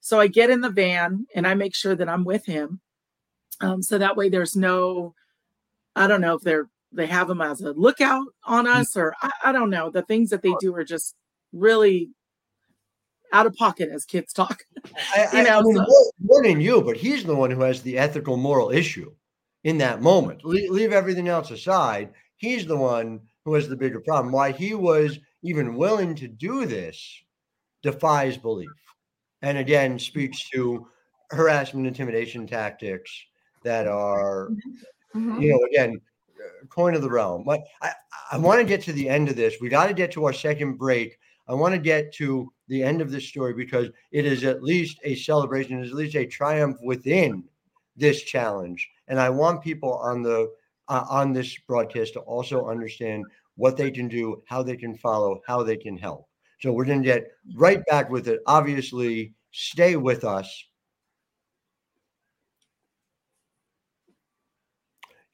So 0.00 0.20
I 0.20 0.26
get 0.26 0.50
in 0.50 0.60
the 0.60 0.70
van 0.70 1.26
and 1.34 1.46
I 1.46 1.54
make 1.54 1.74
sure 1.74 1.94
that 1.94 2.08
I'm 2.08 2.24
with 2.24 2.44
him. 2.46 2.80
Um, 3.60 3.82
so 3.82 3.98
that 3.98 4.16
way 4.16 4.28
there's 4.28 4.56
no, 4.56 5.14
I 5.96 6.06
don't 6.06 6.20
know 6.20 6.34
if 6.34 6.42
they're 6.42 6.68
they 6.92 7.06
have 7.06 7.28
them 7.28 7.40
as 7.40 7.60
a 7.60 7.72
lookout 7.72 8.26
on 8.44 8.66
mm. 8.66 8.74
us 8.74 8.96
or 8.96 9.14
I, 9.22 9.30
I 9.44 9.52
don't 9.52 9.70
know. 9.70 9.90
The 9.90 10.02
things 10.02 10.30
that 10.30 10.42
they 10.42 10.54
do 10.60 10.74
are 10.74 10.84
just 10.84 11.14
really 11.52 12.10
out 13.32 13.46
of 13.46 13.54
pocket 13.54 13.90
as 13.92 14.04
kids 14.04 14.32
talk. 14.32 14.62
I, 15.14 15.28
you 15.32 15.42
know, 15.44 15.58
I 15.58 15.62
mean, 15.62 15.76
so. 15.76 15.84
more, 15.86 16.12
more, 16.20 16.42
than 16.42 16.60
you, 16.60 16.80
but 16.80 16.96
he's 16.96 17.24
the 17.24 17.34
one 17.34 17.50
who 17.50 17.60
has 17.62 17.82
the 17.82 17.98
ethical 17.98 18.36
moral 18.36 18.70
issue 18.70 19.12
in 19.64 19.78
that 19.78 20.00
moment. 20.00 20.44
Le- 20.44 20.72
leave 20.72 20.92
everything 20.92 21.28
else 21.28 21.50
aside. 21.50 22.10
He's 22.36 22.64
the 22.64 22.76
one 22.76 23.20
who 23.44 23.54
has 23.54 23.68
the 23.68 23.76
bigger 23.76 24.00
problem. 24.00 24.32
Why 24.32 24.52
he 24.52 24.74
was 24.74 25.18
even 25.42 25.76
willing 25.76 26.14
to 26.16 26.28
do 26.28 26.64
this 26.64 27.22
defies 27.82 28.36
belief. 28.36 28.70
And 29.42 29.58
again, 29.58 29.98
speaks 29.98 30.48
to 30.50 30.86
harassment, 31.30 31.86
intimidation 31.86 32.46
tactics 32.46 33.12
that 33.62 33.86
are, 33.86 34.48
mm-hmm. 35.14 35.40
you 35.40 35.52
know, 35.52 35.60
again, 35.70 36.00
coin 36.68 36.94
of 36.94 37.02
the 37.02 37.10
realm. 37.10 37.44
But 37.44 37.60
I, 37.82 37.92
I 38.32 38.38
want 38.38 38.60
to 38.60 38.66
get 38.66 38.82
to 38.82 38.92
the 38.92 39.08
end 39.08 39.28
of 39.28 39.36
this. 39.36 39.56
We 39.60 39.68
got 39.68 39.86
to 39.86 39.94
get 39.94 40.12
to 40.12 40.24
our 40.26 40.32
second 40.32 40.76
break. 40.76 41.18
I 41.48 41.54
want 41.54 41.74
to 41.74 41.80
get 41.80 42.12
to 42.14 42.52
the 42.68 42.82
end 42.82 43.00
of 43.00 43.10
this 43.10 43.26
story 43.26 43.54
because 43.54 43.88
it 44.12 44.26
is 44.26 44.44
at 44.44 44.62
least 44.62 44.98
a 45.04 45.14
celebration, 45.14 45.78
it 45.78 45.86
is 45.86 45.90
at 45.90 45.96
least 45.96 46.16
a 46.16 46.26
triumph 46.26 46.76
within 46.82 47.44
this 47.96 48.22
challenge. 48.22 48.88
And 49.08 49.18
I 49.18 49.30
want 49.30 49.62
people 49.62 49.94
on 49.94 50.22
the 50.22 50.52
uh, 50.88 51.04
on 51.08 51.32
this 51.32 51.56
broadcast 51.66 52.14
to 52.14 52.20
also 52.20 52.66
understand 52.66 53.24
what 53.56 53.76
they 53.76 53.90
can 53.90 54.08
do, 54.08 54.42
how 54.46 54.62
they 54.62 54.76
can 54.76 54.96
follow, 54.96 55.40
how 55.46 55.62
they 55.62 55.76
can 55.76 55.96
help. 55.96 56.26
So 56.60 56.72
we're 56.72 56.86
going 56.86 57.02
to 57.02 57.06
get 57.06 57.30
right 57.54 57.84
back 57.86 58.10
with 58.10 58.28
it. 58.28 58.40
Obviously, 58.46 59.34
stay 59.52 59.96
with 59.96 60.24
us. 60.24 60.64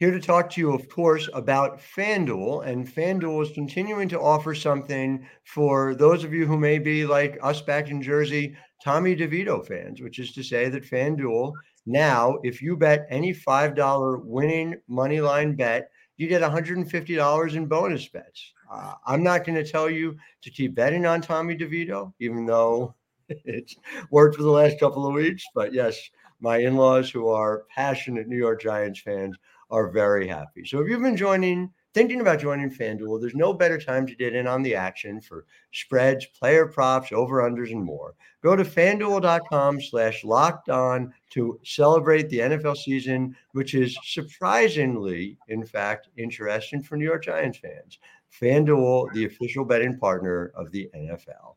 Here 0.04 0.12
to 0.12 0.20
talk 0.20 0.50
to 0.50 0.60
you, 0.60 0.74
of 0.74 0.86
course, 0.90 1.30
about 1.32 1.80
FanDuel. 1.80 2.66
And 2.66 2.86
FanDuel 2.86 3.42
is 3.42 3.54
continuing 3.54 4.06
to 4.10 4.20
offer 4.20 4.54
something 4.54 5.26
for 5.44 5.94
those 5.94 6.24
of 6.24 6.34
you 6.34 6.44
who 6.44 6.58
may 6.58 6.78
be 6.78 7.06
like 7.06 7.38
us 7.42 7.62
back 7.62 7.88
in 7.88 8.02
Jersey, 8.02 8.54
Tommy 8.84 9.16
DeVito 9.16 9.66
fans, 9.66 10.02
which 10.02 10.18
is 10.18 10.32
to 10.32 10.42
say 10.42 10.68
that 10.68 10.84
FanDuel 10.84 11.54
now, 11.86 12.36
if 12.42 12.60
you 12.60 12.76
bet 12.76 13.06
any 13.08 13.32
$5 13.32 14.24
winning 14.26 14.76
money 14.88 15.22
line 15.22 15.56
bet, 15.56 15.88
you 16.18 16.28
get 16.28 16.42
$150 16.42 17.54
in 17.54 17.64
bonus 17.64 18.06
bets. 18.06 18.52
Uh, 18.70 18.92
I'm 19.06 19.22
not 19.22 19.46
going 19.46 19.56
to 19.56 19.64
tell 19.64 19.88
you 19.88 20.18
to 20.42 20.50
keep 20.50 20.74
betting 20.74 21.06
on 21.06 21.22
Tommy 21.22 21.56
DeVito, 21.56 22.12
even 22.20 22.44
though 22.44 22.94
it's 23.28 23.74
worked 24.10 24.36
for 24.36 24.42
the 24.42 24.50
last 24.50 24.78
couple 24.78 25.06
of 25.06 25.14
weeks. 25.14 25.44
But 25.54 25.72
yes, 25.72 25.98
my 26.40 26.58
in 26.58 26.76
laws, 26.76 27.10
who 27.10 27.28
are 27.28 27.64
passionate 27.74 28.28
New 28.28 28.36
York 28.36 28.60
Giants 28.60 29.00
fans, 29.00 29.34
are 29.70 29.90
very 29.90 30.26
happy. 30.26 30.64
So 30.64 30.80
if 30.80 30.88
you've 30.88 31.02
been 31.02 31.16
joining, 31.16 31.70
thinking 31.92 32.20
about 32.20 32.40
joining 32.40 32.70
FanDuel, 32.70 33.20
there's 33.20 33.34
no 33.34 33.52
better 33.52 33.78
time 33.78 34.06
to 34.06 34.14
get 34.14 34.34
in 34.34 34.46
on 34.46 34.62
the 34.62 34.74
action 34.74 35.20
for 35.20 35.46
spreads, 35.72 36.26
player 36.26 36.66
props, 36.66 37.12
over-unders, 37.12 37.72
and 37.72 37.84
more. 37.84 38.14
Go 38.42 38.56
to 38.56 38.64
fanduel.com 38.64 39.80
slash 39.80 40.24
locked 40.24 40.68
on 40.68 41.12
to 41.30 41.58
celebrate 41.64 42.28
the 42.28 42.40
NFL 42.40 42.76
season, 42.76 43.34
which 43.52 43.74
is 43.74 43.96
surprisingly, 44.04 45.38
in 45.48 45.64
fact, 45.64 46.08
interesting 46.16 46.82
for 46.82 46.96
New 46.96 47.06
York 47.06 47.24
Giants 47.24 47.58
fans. 47.58 47.98
FanDuel, 48.40 49.12
the 49.12 49.24
official 49.24 49.64
betting 49.64 49.96
partner 49.98 50.52
of 50.56 50.70
the 50.72 50.90
NFL. 50.94 51.54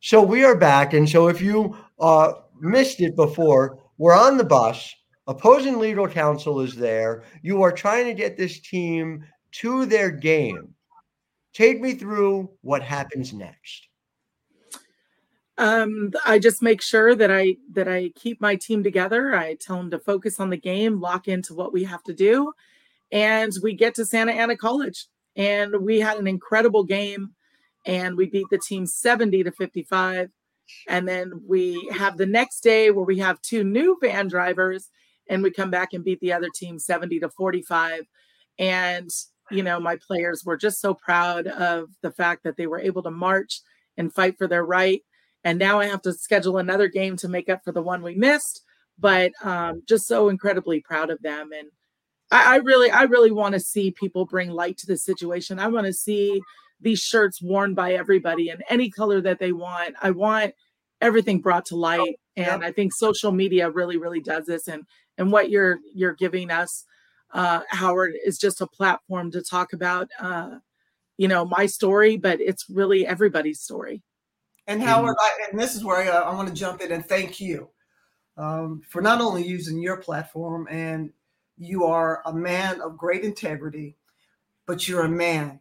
So 0.00 0.22
we 0.22 0.44
are 0.44 0.56
back. 0.56 0.92
And 0.92 1.08
so 1.08 1.26
if 1.26 1.42
you 1.42 1.76
uh, 1.98 2.34
missed 2.60 3.00
it 3.00 3.16
before, 3.16 3.82
we're 3.98 4.14
on 4.14 4.36
the 4.36 4.44
bus. 4.44 4.94
Opposing 5.28 5.78
legal 5.78 6.06
counsel 6.06 6.60
is 6.60 6.76
there. 6.76 7.24
You 7.42 7.62
are 7.62 7.72
trying 7.72 8.06
to 8.06 8.14
get 8.14 8.36
this 8.36 8.60
team 8.60 9.24
to 9.52 9.84
their 9.86 10.10
game. 10.10 10.74
Take 11.52 11.80
me 11.80 11.94
through 11.94 12.50
what 12.60 12.82
happens 12.82 13.32
next. 13.32 13.88
Um, 15.58 16.12
I 16.24 16.38
just 16.38 16.62
make 16.62 16.82
sure 16.82 17.14
that 17.14 17.30
I 17.30 17.56
that 17.72 17.88
I 17.88 18.10
keep 18.14 18.40
my 18.40 18.56
team 18.56 18.84
together. 18.84 19.34
I 19.34 19.54
tell 19.54 19.76
them 19.76 19.90
to 19.90 19.98
focus 19.98 20.38
on 20.38 20.50
the 20.50 20.56
game, 20.56 21.00
lock 21.00 21.28
into 21.28 21.54
what 21.54 21.72
we 21.72 21.84
have 21.84 22.02
to 22.04 22.14
do, 22.14 22.52
and 23.10 23.52
we 23.62 23.74
get 23.74 23.94
to 23.94 24.04
Santa 24.04 24.32
Ana 24.32 24.56
College. 24.56 25.06
And 25.34 25.82
we 25.82 26.00
had 26.00 26.18
an 26.18 26.26
incredible 26.26 26.84
game, 26.84 27.30
and 27.84 28.16
we 28.16 28.26
beat 28.26 28.46
the 28.50 28.58
team 28.58 28.86
70 28.86 29.44
to 29.44 29.50
55. 29.50 30.30
And 30.88 31.08
then 31.08 31.32
we 31.46 31.88
have 31.96 32.16
the 32.16 32.26
next 32.26 32.60
day 32.60 32.90
where 32.90 33.04
we 33.04 33.18
have 33.18 33.40
two 33.42 33.64
new 33.64 33.98
van 34.00 34.28
drivers 34.28 34.90
and 35.28 35.42
we 35.42 35.50
come 35.50 35.70
back 35.70 35.92
and 35.92 36.04
beat 36.04 36.20
the 36.20 36.32
other 36.32 36.48
team 36.54 36.78
70 36.78 37.20
to 37.20 37.28
45 37.28 38.02
and 38.58 39.10
you 39.50 39.62
know 39.62 39.78
my 39.78 39.96
players 40.06 40.42
were 40.44 40.56
just 40.56 40.80
so 40.80 40.94
proud 40.94 41.46
of 41.46 41.88
the 42.02 42.10
fact 42.10 42.42
that 42.44 42.56
they 42.56 42.66
were 42.66 42.80
able 42.80 43.02
to 43.02 43.10
march 43.10 43.60
and 43.96 44.12
fight 44.12 44.36
for 44.38 44.46
their 44.46 44.64
right. 44.64 45.02
And 45.44 45.58
now 45.58 45.80
i 45.80 45.86
have 45.86 46.02
to 46.02 46.12
schedule 46.12 46.58
another 46.58 46.88
game 46.88 47.16
to 47.18 47.28
make 47.28 47.48
up 47.48 47.62
for 47.64 47.72
the 47.72 47.82
one 47.82 48.02
we 48.02 48.14
missed 48.14 48.62
but 48.98 49.32
um, 49.42 49.82
just 49.86 50.06
so 50.06 50.28
incredibly 50.28 50.80
proud 50.80 51.10
of 51.10 51.20
them. 51.22 51.50
And 51.52 51.68
I, 52.30 52.54
I 52.54 52.56
really 52.56 52.90
i 52.90 53.02
really 53.02 53.30
want 53.30 53.54
to 53.54 53.60
see 53.60 53.90
people 53.90 54.24
bring 54.24 54.50
light 54.50 54.78
to 54.78 54.86
the 54.86 54.96
situation. 54.96 55.58
I 55.58 55.68
want 55.68 55.86
to 55.86 55.92
see 55.92 56.40
these 56.80 57.00
shirts 57.00 57.40
worn 57.40 57.74
by 57.74 57.94
everybody 57.94 58.50
in 58.50 58.62
any 58.68 58.90
color 58.90 59.20
that 59.20 59.38
they 59.38 59.52
want. 59.52 59.94
I 60.02 60.10
want 60.10 60.54
everything 61.00 61.40
brought 61.40 61.66
to 61.66 61.76
light 61.76 62.18
and 62.36 62.64
i 62.64 62.72
think 62.72 62.92
social 62.92 63.32
media 63.32 63.70
really 63.70 63.96
really 63.96 64.20
does 64.20 64.46
this 64.46 64.68
and 64.68 64.84
and 65.18 65.32
what 65.32 65.50
you're 65.50 65.78
you're 65.94 66.14
giving 66.14 66.50
us 66.50 66.84
uh, 67.32 67.60
howard 67.70 68.14
is 68.24 68.38
just 68.38 68.60
a 68.60 68.66
platform 68.66 69.30
to 69.32 69.42
talk 69.42 69.72
about 69.72 70.08
uh, 70.20 70.50
you 71.18 71.28
know 71.28 71.44
my 71.44 71.66
story 71.66 72.16
but 72.16 72.40
it's 72.40 72.66
really 72.70 73.06
everybody's 73.06 73.60
story. 73.60 74.02
And 74.68 74.82
howard 74.82 75.16
I, 75.20 75.30
and 75.50 75.60
this 75.60 75.74
is 75.74 75.84
where 75.84 75.96
i, 75.96 76.06
I 76.06 76.34
want 76.34 76.48
to 76.48 76.54
jump 76.54 76.80
in 76.80 76.92
and 76.92 77.04
thank 77.04 77.40
you 77.40 77.68
um, 78.36 78.82
for 78.88 79.02
not 79.02 79.20
only 79.20 79.46
using 79.46 79.80
your 79.80 79.96
platform 79.96 80.66
and 80.70 81.10
you 81.58 81.84
are 81.84 82.22
a 82.26 82.32
man 82.32 82.80
of 82.80 82.96
great 82.96 83.24
integrity 83.24 83.96
but 84.66 84.88
you're 84.88 85.04
a 85.04 85.08
man 85.08 85.58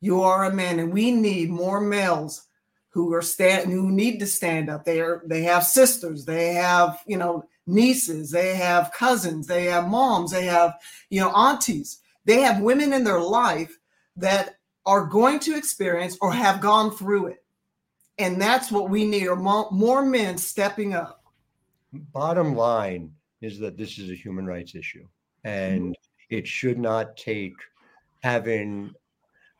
you 0.00 0.22
are 0.22 0.44
a 0.44 0.54
man 0.54 0.78
and 0.78 0.92
we 0.92 1.10
need 1.10 1.50
more 1.50 1.80
males 1.80 2.46
who 2.90 3.12
are 3.12 3.22
stand 3.22 3.70
who 3.70 3.90
need 3.90 4.18
to 4.18 4.26
stand 4.26 4.68
up 4.70 4.84
they 4.84 5.00
are 5.00 5.22
they 5.26 5.42
have 5.42 5.62
sisters 5.64 6.24
they 6.24 6.54
have 6.54 7.00
you 7.06 7.16
know 7.16 7.44
nieces, 7.68 8.30
they 8.30 8.56
have 8.56 8.92
cousins, 8.92 9.46
they 9.46 9.66
have 9.66 9.86
moms, 9.86 10.32
they 10.32 10.46
have, 10.46 10.74
you 11.10 11.20
know, 11.20 11.30
aunties. 11.30 12.00
They 12.24 12.40
have 12.40 12.60
women 12.60 12.92
in 12.92 13.04
their 13.04 13.20
life 13.20 13.78
that 14.16 14.56
are 14.86 15.06
going 15.06 15.38
to 15.40 15.56
experience 15.56 16.16
or 16.20 16.32
have 16.32 16.60
gone 16.60 16.90
through 16.90 17.26
it. 17.28 17.44
And 18.18 18.40
that's 18.40 18.72
what 18.72 18.90
we 18.90 19.04
need 19.04 19.28
are 19.28 19.36
more 19.70 20.02
men 20.02 20.38
stepping 20.38 20.94
up. 20.94 21.22
Bottom 21.92 22.56
line 22.56 23.12
is 23.40 23.58
that 23.60 23.76
this 23.76 23.98
is 23.98 24.10
a 24.10 24.14
human 24.14 24.44
rights 24.44 24.74
issue 24.74 25.06
and 25.44 25.90
mm-hmm. 25.90 26.36
it 26.36 26.46
should 26.46 26.78
not 26.78 27.16
take 27.16 27.54
having 28.22 28.92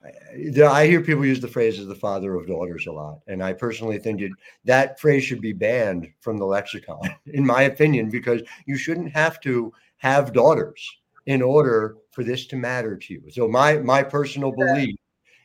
I 0.05 0.87
hear 0.87 1.01
people 1.01 1.27
use 1.27 1.41
the 1.41 1.49
phrase 1.49 1.79
as 1.79 1.87
the 1.87 1.95
father 1.95 2.35
of 2.35 2.47
daughters 2.47 2.87
a 2.87 2.93
lot. 2.93 3.21
And 3.27 3.43
I 3.43 3.53
personally 3.53 3.99
think 3.99 4.21
it, 4.21 4.33
that 4.65 5.01
phrase 5.01 5.25
should 5.25 5.41
be 5.41 5.53
banned 5.53 6.09
from 6.21 6.39
the 6.39 6.47
lexicon, 6.47 7.01
in 7.27 7.45
my 7.45 7.63
opinion, 7.63 8.09
because 8.11 8.43
you 8.67 8.77
shouldn't 8.77 9.13
have 9.13 9.41
to 9.41 9.73
have 9.97 10.33
daughters 10.33 10.89
in 11.27 11.43
order 11.43 11.97
for 12.13 12.25
this 12.25 12.47
to 12.47 12.57
matter 12.57 12.97
to 12.97 13.15
you. 13.15 13.23
So 13.31 13.49
my 13.49 13.79
my 13.79 14.03
personal 14.03 14.53
belief 14.53 14.97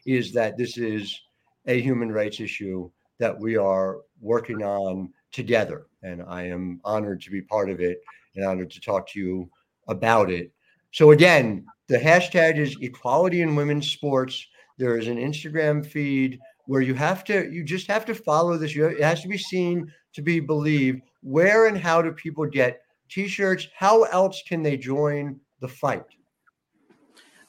is 0.06 0.32
that 0.34 0.58
this 0.58 0.78
is 0.78 1.20
a 1.66 1.82
human 1.82 2.12
rights 2.12 2.40
issue 2.40 2.90
that 3.20 3.38
we 3.38 3.58
are 3.58 4.00
working 4.22 4.64
on 4.64 5.12
together. 5.32 5.88
And 6.02 6.24
I 6.28 6.44
am 6.44 6.80
honored 6.84 7.22
to 7.22 7.32
be 7.32 7.42
part 7.42 7.70
of 7.70 7.80
it 7.80 8.02
and 8.36 8.46
honored 8.46 8.72
to 8.72 8.82
talk 8.82 9.08
to 9.10 9.20
you 9.20 9.50
about 9.88 10.32
it. 10.32 10.52
So 10.94 11.10
again, 11.10 11.66
the 11.88 11.98
hashtag 11.98 12.60
is 12.60 12.78
equality 12.80 13.42
in 13.42 13.56
women's 13.56 13.90
sports. 13.90 14.46
There 14.78 14.96
is 14.96 15.08
an 15.08 15.18
Instagram 15.18 15.84
feed 15.84 16.40
where 16.68 16.82
you 16.82 16.94
have 16.94 17.24
to, 17.26 17.52
you 17.52 17.64
just 17.64 17.88
have 17.88 18.06
to 18.06 18.14
follow 18.14 18.58
this. 18.58 18.76
You, 18.76 18.86
it 18.86 19.02
has 19.02 19.24
to 19.24 19.28
be 19.28 19.38
seen 19.38 19.92
to 20.14 20.22
be 20.22 20.40
believed. 20.40 21.02
Where 21.22 21.66
and 21.66 21.76
how 21.76 22.04
do 22.04 22.12
people 22.12 22.46
get 22.46 22.82
t-shirts? 23.10 23.68
How 23.76 24.04
else 24.04 24.44
can 24.48 24.62
they 24.62 24.78
join 24.78 25.40
the 25.62 25.68
fight? 25.68 26.06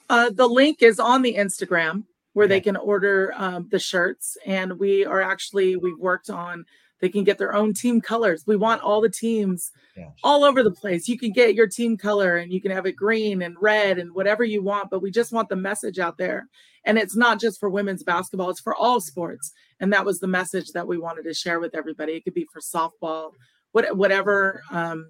Uh, 0.09 0.31
the 0.31 0.47
link 0.47 0.83
is 0.83 0.99
on 0.99 1.21
the 1.21 1.35
Instagram 1.35 2.05
where 2.33 2.49
they 2.49 2.63
can 2.63 2.77
order 2.77 3.33
um, 3.37 3.69
the 3.71 3.79
shirts, 3.79 4.37
and 4.47 4.79
we 4.79 5.05
are 5.05 5.23
actually 5.23 5.77
we've 5.77 5.99
worked 5.99 6.31
on 6.31 6.65
they 7.01 7.09
can 7.09 7.25
get 7.25 7.39
their 7.39 7.55
own 7.55 7.75
team 7.75 8.01
colors. 8.01 8.45
We 8.47 8.57
want 8.57 8.83
all 8.83 9.01
the 9.01 9.11
teams 9.11 9.73
all 10.23 10.45
over 10.45 10.63
the 10.63 10.71
place. 10.71 11.09
You 11.09 11.19
can 11.19 11.33
get 11.33 11.55
your 11.55 11.67
team 11.67 11.97
color 11.97 12.37
and 12.37 12.53
you 12.53 12.61
can 12.61 12.71
have 12.71 12.87
it 12.87 12.97
green 12.97 13.43
and 13.43 13.57
red 13.61 13.99
and 13.99 14.15
whatever 14.15 14.45
you 14.45 14.63
want, 14.63 14.91
but 14.91 15.03
we 15.03 15.11
just 15.11 15.33
want 15.33 15.49
the 15.49 15.57
message 15.57 15.99
out 15.99 16.19
there. 16.19 16.47
And 16.85 16.99
it's 16.99 17.17
not 17.17 17.41
just 17.41 17.61
for 17.61 17.71
women's 17.71 18.03
basketball, 18.03 18.51
it's 18.51 18.61
for 18.61 18.75
all 18.75 19.01
sports. 19.01 19.53
And 19.81 19.91
that 19.93 20.05
was 20.05 20.21
the 20.21 20.27
message 20.27 20.73
that 20.73 20.87
we 20.87 20.99
wanted 20.99 21.23
to 21.25 21.35
share 21.35 21.61
with 21.61 21.75
everybody. 21.75 22.15
It 22.15 22.25
could 22.25 22.35
be 22.35 22.47
for 22.53 22.61
softball, 22.61 23.31
what, 23.73 23.97
whatever 23.97 24.63
um, 24.71 25.09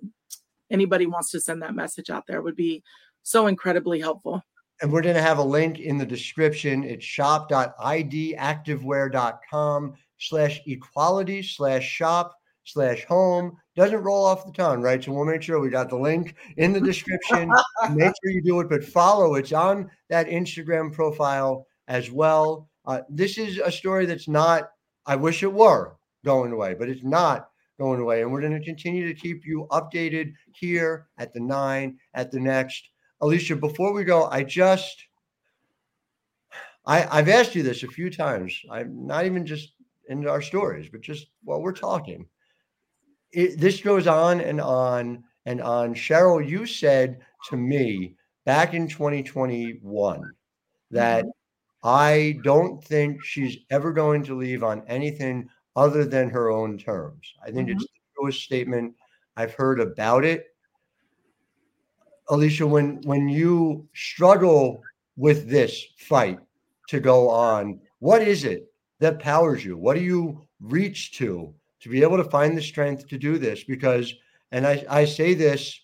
anybody 0.70 1.06
wants 1.06 1.30
to 1.32 1.40
send 1.40 1.62
that 1.62 1.74
message 1.74 2.10
out 2.10 2.26
there 2.26 2.42
would 2.42 2.56
be 2.56 2.82
so 3.22 3.46
incredibly 3.46 4.00
helpful. 4.00 4.42
And 4.82 4.92
we're 4.92 5.02
going 5.02 5.14
to 5.14 5.22
have 5.22 5.38
a 5.38 5.42
link 5.42 5.78
in 5.78 5.98
the 5.98 6.06
description. 6.06 6.82
It's 6.84 7.04
shop.idactivewear.com 7.04 9.94
slash 10.28 10.60
equality 10.66 11.42
slash 11.42 11.84
shop 11.84 12.34
slash 12.64 13.04
home. 13.04 13.56
Doesn't 13.76 14.02
roll 14.02 14.24
off 14.24 14.46
the 14.46 14.52
tongue, 14.52 14.80
right? 14.80 15.02
So 15.02 15.12
we'll 15.12 15.24
make 15.24 15.42
sure 15.42 15.60
we 15.60 15.68
got 15.68 15.90
the 15.90 15.96
link 15.96 16.34
in 16.56 16.72
the 16.72 16.80
description. 16.80 17.50
make 17.90 18.12
sure 18.22 18.32
you 18.32 18.42
do 18.42 18.60
it, 18.60 18.68
but 18.68 18.84
follow. 18.84 19.34
It's 19.34 19.52
on 19.52 19.90
that 20.10 20.26
Instagram 20.26 20.92
profile 20.92 21.66
as 21.88 22.10
well. 22.10 22.68
Uh, 22.86 23.00
this 23.08 23.38
is 23.38 23.58
a 23.58 23.70
story 23.70 24.06
that's 24.06 24.28
not, 24.28 24.70
I 25.06 25.16
wish 25.16 25.42
it 25.42 25.52
were 25.52 25.96
going 26.24 26.52
away, 26.52 26.74
but 26.74 26.88
it's 26.88 27.04
not 27.04 27.48
going 27.78 28.00
away. 28.00 28.22
And 28.22 28.32
we're 28.32 28.40
going 28.40 28.58
to 28.58 28.64
continue 28.64 29.06
to 29.06 29.18
keep 29.18 29.44
you 29.44 29.66
updated 29.70 30.32
here 30.54 31.08
at 31.18 31.32
the 31.32 31.40
nine, 31.40 31.98
at 32.14 32.30
the 32.30 32.40
next. 32.40 32.88
Alicia, 33.20 33.56
before 33.56 33.92
we 33.92 34.04
go, 34.04 34.26
I 34.26 34.42
just, 34.42 35.06
I, 36.86 37.06
I've 37.10 37.28
asked 37.28 37.54
you 37.54 37.62
this 37.62 37.82
a 37.82 37.88
few 37.88 38.10
times. 38.10 38.58
I'm 38.70 39.06
not 39.06 39.24
even 39.24 39.46
just 39.46 39.72
in 40.08 40.26
our 40.26 40.42
stories, 40.42 40.88
but 40.90 41.00
just 41.00 41.28
while 41.42 41.60
we're 41.60 41.72
talking, 41.72 42.26
it, 43.32 43.58
this 43.58 43.80
goes 43.80 44.06
on 44.06 44.40
and 44.40 44.60
on 44.60 45.24
and 45.46 45.60
on. 45.60 45.94
Cheryl, 45.94 46.46
you 46.46 46.66
said 46.66 47.20
to 47.48 47.56
me 47.56 48.16
back 48.44 48.74
in 48.74 48.88
2021 48.88 50.22
that 50.90 51.24
mm-hmm. 51.24 51.30
I 51.82 52.38
don't 52.42 52.82
think 52.82 53.22
she's 53.22 53.58
ever 53.70 53.92
going 53.92 54.22
to 54.24 54.36
leave 54.36 54.62
on 54.62 54.82
anything 54.86 55.48
other 55.76 56.04
than 56.04 56.30
her 56.30 56.50
own 56.50 56.78
terms. 56.78 57.34
I 57.42 57.50
think 57.50 57.68
mm-hmm. 57.68 57.76
it's 57.76 57.84
the 57.84 58.20
truest 58.20 58.42
statement 58.42 58.94
I've 59.36 59.54
heard 59.54 59.80
about 59.80 60.24
it. 60.24 60.46
Alicia, 62.28 62.66
when 62.66 63.02
when 63.02 63.28
you 63.28 63.86
struggle 63.94 64.82
with 65.16 65.48
this 65.48 65.84
fight 65.98 66.38
to 66.88 67.00
go 67.00 67.28
on, 67.28 67.80
what 67.98 68.22
is 68.22 68.44
it 68.44 68.72
that 69.00 69.20
powers 69.20 69.64
you? 69.64 69.76
What 69.76 69.94
do 69.94 70.02
you 70.02 70.46
reach 70.60 71.16
to 71.18 71.54
to 71.80 71.88
be 71.88 72.02
able 72.02 72.16
to 72.16 72.30
find 72.30 72.56
the 72.56 72.62
strength 72.62 73.08
to 73.08 73.18
do 73.18 73.38
this? 73.38 73.64
Because, 73.64 74.14
and 74.52 74.66
I, 74.66 74.84
I 74.88 75.04
say 75.04 75.34
this, 75.34 75.78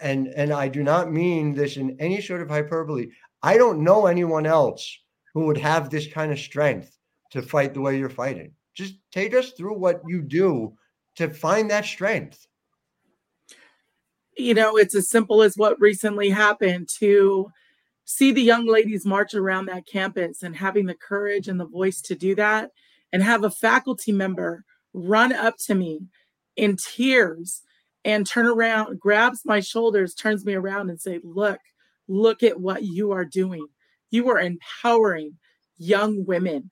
and 0.00 0.28
and 0.28 0.52
I 0.52 0.68
do 0.68 0.82
not 0.82 1.12
mean 1.12 1.54
this 1.54 1.76
in 1.76 1.96
any 2.00 2.20
sort 2.20 2.42
of 2.42 2.48
hyperbole. 2.48 3.08
I 3.42 3.56
don't 3.56 3.82
know 3.82 4.06
anyone 4.06 4.46
else 4.46 4.98
who 5.34 5.46
would 5.46 5.58
have 5.58 5.90
this 5.90 6.12
kind 6.12 6.32
of 6.32 6.38
strength 6.38 6.96
to 7.30 7.42
fight 7.42 7.74
the 7.74 7.80
way 7.80 7.98
you're 7.98 8.10
fighting. 8.10 8.52
Just 8.74 8.94
take 9.10 9.34
us 9.34 9.52
through 9.52 9.78
what 9.78 10.02
you 10.06 10.22
do 10.22 10.74
to 11.16 11.28
find 11.30 11.70
that 11.70 11.84
strength. 11.84 12.46
You 14.36 14.54
know, 14.54 14.76
it's 14.76 14.94
as 14.94 15.10
simple 15.10 15.42
as 15.42 15.56
what 15.56 15.80
recently 15.80 16.30
happened 16.30 16.88
to 16.98 17.50
see 18.04 18.32
the 18.32 18.42
young 18.42 18.66
ladies 18.66 19.06
march 19.06 19.34
around 19.34 19.66
that 19.66 19.86
campus 19.86 20.42
and 20.42 20.56
having 20.56 20.86
the 20.86 20.94
courage 20.94 21.48
and 21.48 21.58
the 21.58 21.66
voice 21.66 22.00
to 22.00 22.14
do 22.14 22.34
that 22.34 22.70
and 23.12 23.22
have 23.22 23.44
a 23.44 23.50
faculty 23.50 24.12
member 24.12 24.64
run 24.92 25.32
up 25.32 25.54
to 25.58 25.74
me 25.74 26.00
in 26.56 26.76
tears 26.76 27.62
and 28.04 28.26
turn 28.26 28.46
around 28.46 28.98
grabs 28.98 29.42
my 29.44 29.60
shoulders 29.60 30.14
turns 30.14 30.44
me 30.44 30.54
around 30.54 30.90
and 30.90 31.00
say 31.00 31.20
look 31.22 31.58
look 32.08 32.42
at 32.42 32.60
what 32.60 32.82
you 32.82 33.12
are 33.12 33.24
doing. 33.24 33.66
You 34.10 34.28
are 34.28 34.40
empowering 34.40 35.38
young 35.78 36.24
women. 36.26 36.70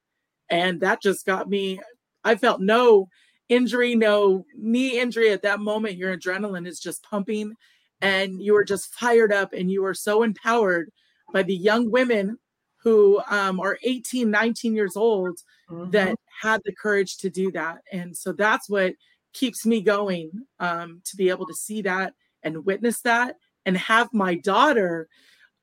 And 0.50 0.80
that 0.80 1.02
just 1.02 1.26
got 1.26 1.48
me 1.48 1.80
i 2.22 2.34
felt 2.34 2.60
no 2.60 3.08
injury 3.48 3.94
no 3.94 4.44
knee 4.54 5.00
injury 5.00 5.30
at 5.30 5.42
that 5.42 5.60
moment. 5.60 5.96
Your 5.96 6.16
adrenaline 6.16 6.66
is 6.66 6.80
just 6.80 7.02
pumping 7.02 7.54
and 8.02 8.42
you 8.42 8.56
are 8.56 8.64
just 8.64 8.92
fired 8.94 9.32
up 9.32 9.52
and 9.52 9.70
you 9.70 9.84
are 9.84 9.94
so 9.94 10.22
empowered 10.22 10.90
by 11.32 11.42
the 11.42 11.54
young 11.54 11.90
women 11.90 12.38
who 12.82 13.20
um, 13.28 13.60
are 13.60 13.78
18, 13.82 14.30
19 14.30 14.74
years 14.74 14.96
old 14.96 15.38
mm-hmm. 15.70 15.90
that 15.90 16.16
had 16.42 16.62
the 16.64 16.74
courage 16.74 17.18
to 17.18 17.30
do 17.30 17.52
that. 17.52 17.78
And 17.92 18.16
so 18.16 18.32
that's 18.32 18.68
what 18.68 18.94
keeps 19.32 19.66
me 19.66 19.80
going 19.80 20.30
um, 20.58 21.02
to 21.04 21.16
be 21.16 21.28
able 21.28 21.46
to 21.46 21.54
see 21.54 21.82
that 21.82 22.14
and 22.42 22.64
witness 22.64 23.00
that 23.02 23.36
and 23.66 23.76
have 23.76 24.08
my 24.12 24.34
daughter 24.34 25.08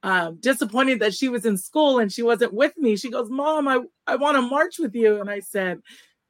um, 0.04 0.38
disappointed 0.40 1.00
that 1.00 1.16
she 1.16 1.28
was 1.28 1.46
in 1.46 1.58
school 1.58 2.00
and 2.00 2.12
she 2.12 2.22
wasn't 2.22 2.54
with 2.54 2.78
me. 2.78 2.96
She 2.96 3.10
goes, 3.10 3.30
Mom, 3.30 3.68
I, 3.68 3.80
I 4.06 4.16
want 4.16 4.38
to 4.38 4.42
march 4.44 4.78
with 4.78 4.94
you. 4.94 5.20
And 5.20 5.30
I 5.30 5.40
said, 5.40 5.82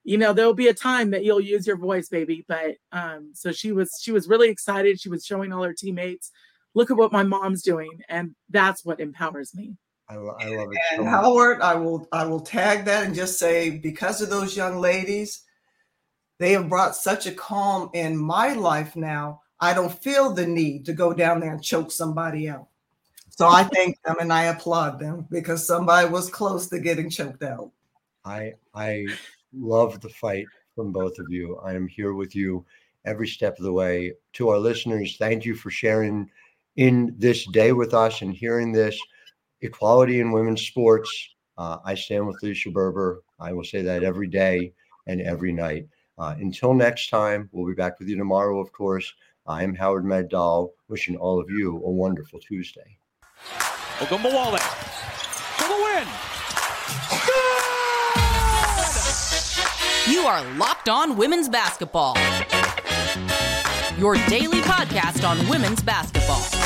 you 0.07 0.17
know 0.17 0.31
there'll 0.31 0.53
be 0.53 0.69
a 0.69 0.73
time 0.73 1.11
that 1.11 1.25
you'll 1.25 1.41
use 1.41 1.67
your 1.67 1.75
voice 1.75 2.07
baby 2.07 2.45
but 2.47 2.75
um 2.93 3.31
so 3.33 3.51
she 3.51 3.73
was 3.73 3.91
she 4.01 4.13
was 4.13 4.29
really 4.29 4.49
excited 4.49 4.99
she 4.99 5.09
was 5.09 5.25
showing 5.25 5.51
all 5.51 5.63
her 5.63 5.73
teammates 5.73 6.31
look 6.73 6.91
at 6.91 6.97
what 6.97 7.11
my 7.11 7.23
mom's 7.23 7.63
doing 7.63 7.91
and 8.09 8.35
that's 8.49 8.85
what 8.85 8.99
empowers 8.99 9.55
me 9.55 9.75
I, 10.09 10.15
I 10.15 10.17
love 10.17 10.71
it. 10.71 10.79
And 10.93 11.03
so. 11.03 11.05
Howard, 11.05 11.61
I 11.61 11.75
will 11.75 12.07
I 12.11 12.25
will 12.25 12.39
tag 12.39 12.85
that 12.85 13.05
and 13.05 13.13
just 13.13 13.37
say 13.37 13.69
because 13.69 14.21
of 14.21 14.29
those 14.29 14.55
young 14.55 14.79
ladies, 14.79 15.43
they 16.39 16.53
have 16.53 16.69
brought 16.69 16.95
such 16.95 17.25
a 17.25 17.33
calm 17.33 17.89
in 17.93 18.17
my 18.17 18.53
life 18.53 18.95
now. 18.95 19.41
I 19.59 19.73
don't 19.73 19.91
feel 20.01 20.33
the 20.33 20.47
need 20.47 20.85
to 20.85 20.93
go 20.93 21.13
down 21.13 21.39
there 21.39 21.51
and 21.51 21.63
choke 21.63 21.91
somebody 21.91 22.47
out. 22.47 22.67
So 23.29 23.47
I 23.47 23.63
thank 23.73 24.01
them 24.03 24.15
and 24.21 24.31
I 24.31 24.43
applaud 24.43 24.99
them 24.99 25.27
because 25.29 25.65
somebody 25.65 26.09
was 26.09 26.29
close 26.29 26.69
to 26.69 26.79
getting 26.79 27.09
choked 27.09 27.43
out. 27.43 27.71
I 28.23 28.53
I 28.73 29.07
love 29.53 29.99
the 29.99 30.09
fight 30.09 30.45
from 30.73 30.93
both 30.93 31.19
of 31.19 31.25
you. 31.29 31.57
I 31.57 31.73
am 31.73 31.87
here 31.87 32.13
with 32.13 32.33
you 32.33 32.65
every 33.03 33.27
step 33.27 33.57
of 33.57 33.65
the 33.65 33.73
way. 33.73 34.13
To 34.33 34.49
our 34.49 34.59
listeners, 34.59 35.17
thank 35.17 35.43
you 35.43 35.55
for 35.55 35.69
sharing 35.69 36.29
in 36.77 37.13
this 37.17 37.45
day 37.47 37.73
with 37.73 37.93
us 37.93 38.21
and 38.21 38.33
hearing 38.33 38.71
this 38.71 38.97
equality 39.61 40.19
in 40.21 40.31
women's 40.31 40.61
sports. 40.61 41.11
Uh, 41.57 41.77
I 41.83 41.95
stand 41.95 42.25
with 42.27 42.41
Lisa 42.41 42.69
Berber. 42.69 43.21
I 43.39 43.51
will 43.51 43.63
say 43.63 43.81
that 43.81 44.03
every 44.03 44.27
day 44.27 44.73
and 45.07 45.21
every 45.21 45.51
night. 45.51 45.87
Uh, 46.19 46.35
until 46.39 46.73
next 46.73 47.09
time, 47.09 47.49
we'll 47.51 47.67
be 47.67 47.73
back 47.73 47.99
with 47.99 48.07
you 48.07 48.15
tomorrow, 48.15 48.59
of 48.59 48.71
course. 48.71 49.11
I 49.45 49.63
am 49.63 49.73
Howard 49.75 50.03
Megdal, 50.03 50.69
wishing 50.87 51.15
all 51.15 51.39
of 51.39 51.49
you 51.49 51.77
a 51.77 51.89
wonderful 51.89 52.39
Tuesday. 52.39 52.97
Ogunbowale 53.99 54.59
for 55.57 55.67
the 55.67 55.75
win. 55.83 56.07
You 60.13 60.21
are 60.25 60.43
Locked 60.57 60.89
On 60.89 61.17
Women's 61.17 61.49
Basketball. 61.49 62.17
Your 63.97 64.15
daily 64.27 64.61
podcast 64.61 65.27
on 65.27 65.47
women's 65.47 65.81
basketball. 65.81 66.56